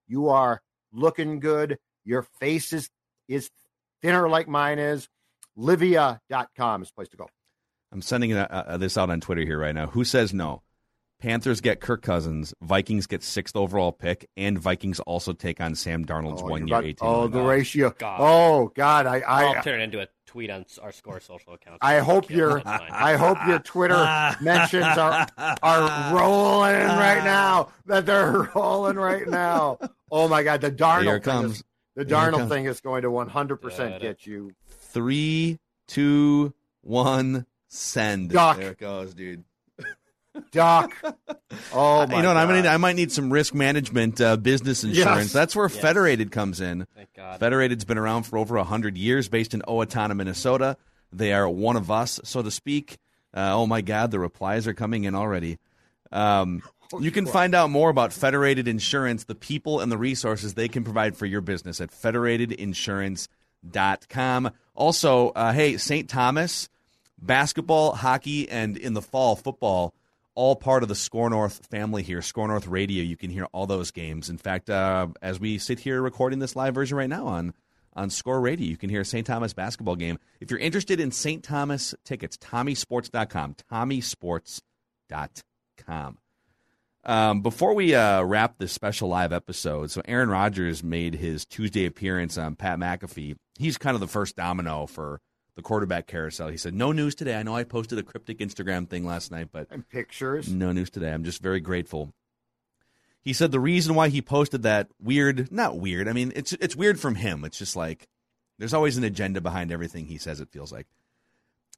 [0.07, 0.61] You are
[0.93, 1.79] looking good.
[2.05, 2.91] Your face is
[3.29, 3.51] is
[4.03, 5.09] thinner like mine is.
[5.57, 7.29] Livea.com is place to go.
[7.93, 9.87] I'm sending uh, uh, this out on Twitter here right now.
[9.87, 10.63] Who says no?
[11.25, 16.05] Panthers get Kirk Cousins, Vikings get sixth overall pick, and Vikings also take on Sam
[16.05, 17.09] Darnold's oh, one year about- eighteen.
[17.09, 17.49] oh, million the dollars.
[17.59, 17.95] ratio.
[17.97, 18.17] God.
[18.21, 21.79] Oh God, I I'll turn it into a tweet on our score social account.
[21.81, 22.61] I hope your.
[22.67, 23.95] I hope your Twitter
[24.43, 25.27] mentions are
[25.63, 27.25] are rolling right ah.
[27.25, 27.69] now.
[27.87, 29.79] That they're rolling right now.
[30.11, 31.53] Oh my God, the Darnold Here it thing comes.
[31.57, 31.65] is,
[31.97, 32.51] the Here Darnold comes.
[32.51, 34.05] thing is going to 100 percent Da-da.
[34.09, 34.53] get you.
[34.69, 35.59] Three,
[35.89, 36.53] two,
[36.83, 38.29] one, send.
[38.29, 38.59] Duck.
[38.59, 39.45] There it goes, dude.
[40.51, 40.95] Doc.
[41.73, 42.37] Oh my you know what?
[42.37, 45.27] I'm gonna need, I might need some risk management, uh, business insurance.
[45.27, 45.33] Yes.
[45.33, 45.79] That's where Yes.
[45.81, 46.87] Federated comes in.
[46.97, 47.39] Thank God.
[47.41, 50.77] Federated's been around for over 100 years, based in Owatonna, Minnesota.
[51.13, 52.99] They are one of us, so to speak.
[53.33, 55.59] Uh, oh my God, the replies are coming in already.
[56.13, 56.63] Um,
[57.01, 60.85] you can find out more about Federated Insurance, the people and the resources they can
[60.85, 64.51] provide for your business at federatedinsurance.com.
[64.75, 66.09] Also, uh, hey, St.
[66.09, 66.69] Thomas,
[67.21, 69.95] basketball, hockey, and in the fall, football,
[70.35, 72.23] all part of the Score North family here.
[72.23, 74.29] Score North Radio, you can hear all those games.
[74.29, 77.55] In fact, uh, as we sit here recording this live version right now on
[77.97, 79.27] on Score Radio, you can hear a St.
[79.27, 80.19] Thomas basketball game.
[80.41, 81.45] If you're interested in St.
[81.45, 86.19] Thomas tickets, TommieSports.com, TommieSports.com.
[87.07, 91.85] Um, before we uh, wrap this special live episode, so Aaron Rodgers made his Tuesday
[91.85, 93.37] appearance on Pat McAfee.
[93.59, 95.21] He's kind of the first domino for
[95.57, 96.49] the quarterback carousel.
[96.49, 97.37] He said, "No news today.
[97.37, 100.49] I know I posted a cryptic Instagram thing last night, but and pictures.
[100.49, 101.13] no news today.
[101.13, 102.13] I'm just very grateful."
[103.23, 106.09] He said the reason why he posted that weird, not weird.
[106.09, 107.45] I mean, it's it's weird from him.
[107.45, 108.07] It's just like
[108.59, 110.41] there's always an agenda behind everything he says.
[110.41, 110.87] It feels like,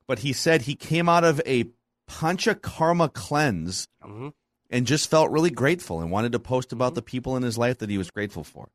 [0.06, 1.66] but he said he came out of a
[2.08, 4.32] panchakarma cleanse Mhm.
[4.70, 7.78] and just felt really grateful and wanted to post about the people in his life
[7.78, 8.68] that he was grateful for.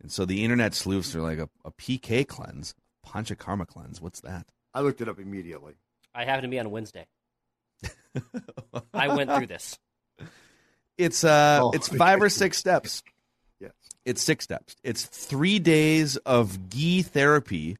[0.00, 2.74] And so the internet sleuths are like a, a PK cleanse,
[3.08, 4.00] panchakarma cleanse.
[4.00, 4.46] What's that?
[4.74, 5.74] I looked it up immediately.
[6.14, 7.06] I happened to be on Wednesday.
[8.94, 9.78] I went through this.
[10.98, 11.70] It's uh, Oh.
[11.70, 13.02] it's five or six steps.
[13.60, 13.72] Yes.
[14.04, 14.74] It's six steps.
[14.84, 17.76] It's three days of ghee therapy,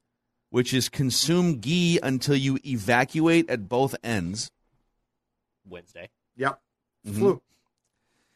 [0.51, 4.51] which is consume ghee until you evacuate at both ends.
[5.69, 6.11] Wednesday.
[6.37, 6.61] Yep.
[7.07, 7.15] Mhm.
[7.15, 7.43] Flu.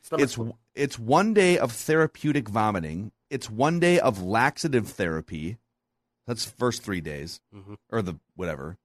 [0.03, 0.57] Stomach It's flu.
[0.75, 3.11] it's one day of therapeutic vomiting.
[3.31, 5.59] It's one day of laxative therapy.
[6.27, 7.77] That's first three days, Mhm.
[7.91, 8.79] or the whatever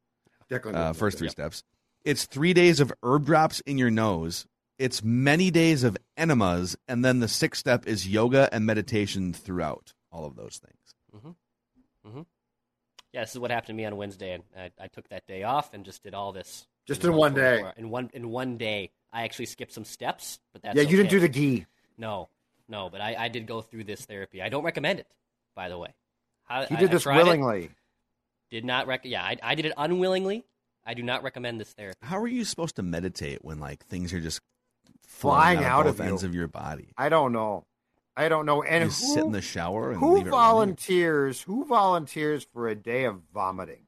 [0.50, 1.64] Declan uh, first three steps.
[2.04, 4.48] It's three days of herb drops in your nose.
[4.80, 9.94] It's many days of enemas, and then the sixth step is yoga and meditation throughout
[10.12, 11.44] all of those things.
[13.14, 15.44] Yeah, this is what happened to me on Wednesday, and I, I took that day
[15.44, 16.68] off and just did all this.
[16.86, 17.64] Just in one day.
[17.78, 21.10] In one in one day, I actually skipped some steps, but that's Yeah, you didn't
[21.10, 21.66] do the ghee.
[21.98, 22.30] No,
[22.68, 24.42] no, but I, I did go through this therapy.
[24.42, 25.08] I don't recommend it,
[25.56, 25.94] by the way.
[26.50, 27.70] I, He did I this tried it, willingly.
[28.50, 29.02] did not rec.
[29.04, 30.46] Yeah, I, I did it unwillingly.
[30.86, 31.98] I do not recommend this therapy.
[32.02, 34.40] How are you supposed to meditate when like things are just
[35.06, 36.12] Flying flying out out of both you.
[36.12, 36.94] ends of your body?
[36.98, 37.66] I don't know.
[38.16, 38.64] I don't know.
[38.64, 41.42] And you who, sit in the shower and who leave it volunteers?
[41.42, 43.84] Who volunteers for a day of vomiting?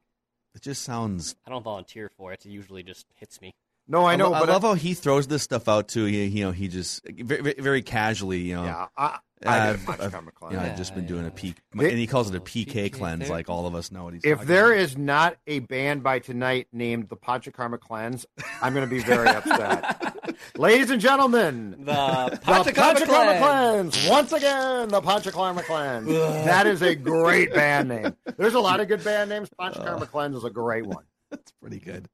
[0.56, 1.36] It just sounds.
[1.48, 2.46] I don't volunteer for it.
[2.46, 3.54] It usually just hits me.
[3.92, 6.06] No, I know, lo- but I love how he throws this stuff out too.
[6.06, 8.38] He, you know, he just very, very casually.
[8.40, 10.58] You know, yeah, I, Uh, I did a I've- bunch I've- you know, cleanse.
[10.60, 13.20] I've just been doing a peak, and he calls it a PK PK cleanse.
[13.22, 13.32] therapy.
[13.34, 14.22] Like all of us know what he's.
[14.24, 14.84] If talking there about.
[14.84, 18.26] is not a band by tonight named the Panchakarma Cleanse,
[18.62, 20.16] I'm going to be very upset.
[20.58, 23.96] Ladies and gentlemen, The the Panchakarma Panchakarma Cleanse.
[23.96, 24.10] Cleanse.
[24.10, 26.08] Once again, the Panchakarma Cleanse.
[26.46, 28.16] that is a great band name.
[28.38, 29.50] There's a lot of good band names.
[29.60, 31.06] Panchakarma Cleanse is a great one.
[31.32, 32.08] That's pretty good.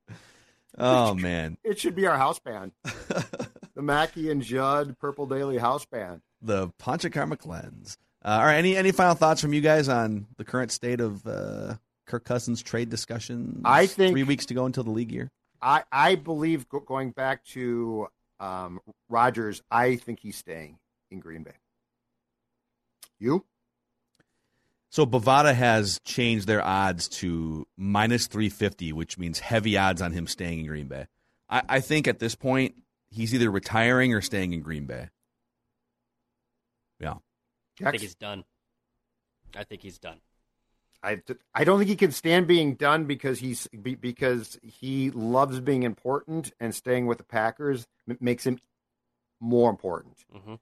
[0.77, 2.71] Oh man, It should be our house band.
[2.83, 6.21] the Mackey and Judd Purple Daily house band.
[6.41, 7.97] the Panchakarma cleanse.
[8.23, 11.25] Uh, all right, any any final thoughts from you guys on the current state of
[11.27, 11.75] uh,
[12.07, 13.61] Kirk Cousins trade discussions?
[13.65, 15.29] I think- three weeks to go until the league year.
[15.61, 18.07] I, I believe go- going back to
[18.39, 20.77] um, Rodgers, I think he's staying
[21.09, 21.53] in Green Bay.
[23.19, 23.45] You?
[24.95, 30.25] So Bovada has changed their odds to minus 350, which means heavy odds on him
[30.25, 31.07] staying in Green Bay.
[31.49, 32.75] I, I think at this point,
[33.09, 35.09] he's either retiring or staying in Green Bay.
[37.01, 37.15] Yeah.
[37.83, 38.45] I think he's done.
[39.53, 40.21] I think he's done.
[41.03, 41.21] I,
[41.53, 46.53] I don't think he can stand being done because he's because he loves being important
[46.61, 47.85] and staying with the Packers
[48.21, 48.59] makes him
[49.41, 50.15] more important.
[50.31, 50.55] hmm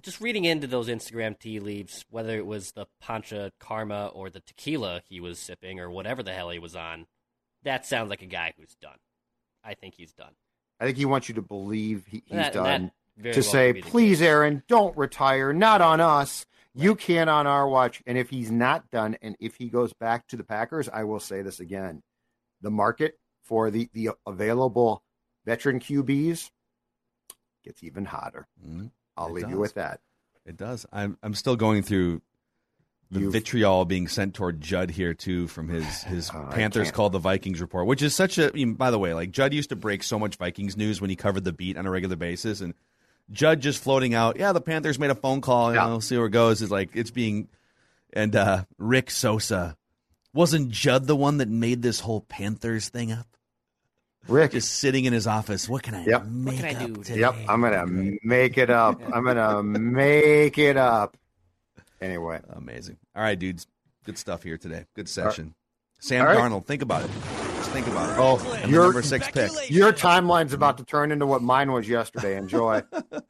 [0.00, 4.40] Just reading into those Instagram tea leaves, whether it was the Pancha Karma or the
[4.40, 7.06] tequila he was sipping or whatever the hell he was on,
[7.64, 8.98] that sounds like a guy who's done.
[9.64, 10.32] I think he's done.
[10.78, 12.92] I think he wants you to believe he, he's That- done.
[13.16, 15.52] that to well say, could be the please, case." Aaron, don't retire.
[15.52, 16.46] Not on us.
[16.74, 18.00] You can on our watch.
[18.06, 21.18] And if he's not done, and if he goes back to the Packers, I will
[21.18, 22.04] say this again:
[22.60, 25.02] the market for the the available
[25.44, 26.52] veteran QBs
[27.64, 28.46] gets even hotter.
[28.64, 28.92] Mhm.
[29.18, 30.00] I'll It leave you with that.
[30.46, 30.86] It does.
[30.92, 32.22] I'm I'm still going through
[33.10, 37.12] the You've- vitriol being sent toward Judd here too from his his Oh, Panthers called
[37.12, 38.48] the Vikings report, which is such a.
[38.48, 41.10] I mean, by the way, like Judd used to break so much Vikings news when
[41.10, 42.74] he covered the beat on a regular basis, and
[43.30, 45.86] Judd just floating out, yeah, the Panthers made a phone call, you Yeah.
[45.86, 46.62] know, see where it goes.
[46.62, 47.48] Is like it's being,
[48.12, 49.76] and uh Rick Sosa
[50.34, 53.26] wasn't Judd the one that made this whole Panthers thing up?
[54.26, 55.68] Rick, is sitting in his office.
[55.68, 56.26] What can I Yep.
[56.26, 57.20] make can I up do today?
[57.20, 57.86] Yep, I'm gonna
[58.22, 59.00] make it up.
[59.14, 61.16] I'm gonna make it up.
[62.00, 62.96] Anyway, Amazing.
[63.16, 63.66] All right, dudes.
[64.04, 64.84] Good stuff here today.
[64.94, 65.54] Good session.
[66.00, 66.38] Sam All right.
[66.38, 67.10] Darnold, think about it.
[67.56, 68.16] Just think about it.
[68.18, 69.50] oh, And the your number six pick.
[69.70, 72.36] your timeline's about to turn into what mine was yesterday.
[72.36, 72.82] Enjoy.
[73.12, 73.20] All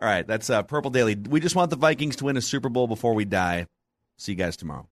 [0.00, 1.14] right, that's uh, Purple Daily.
[1.14, 3.66] We just want the Vikings to win a Super Bowl before we die.
[4.18, 4.84] See you guys tomorrow.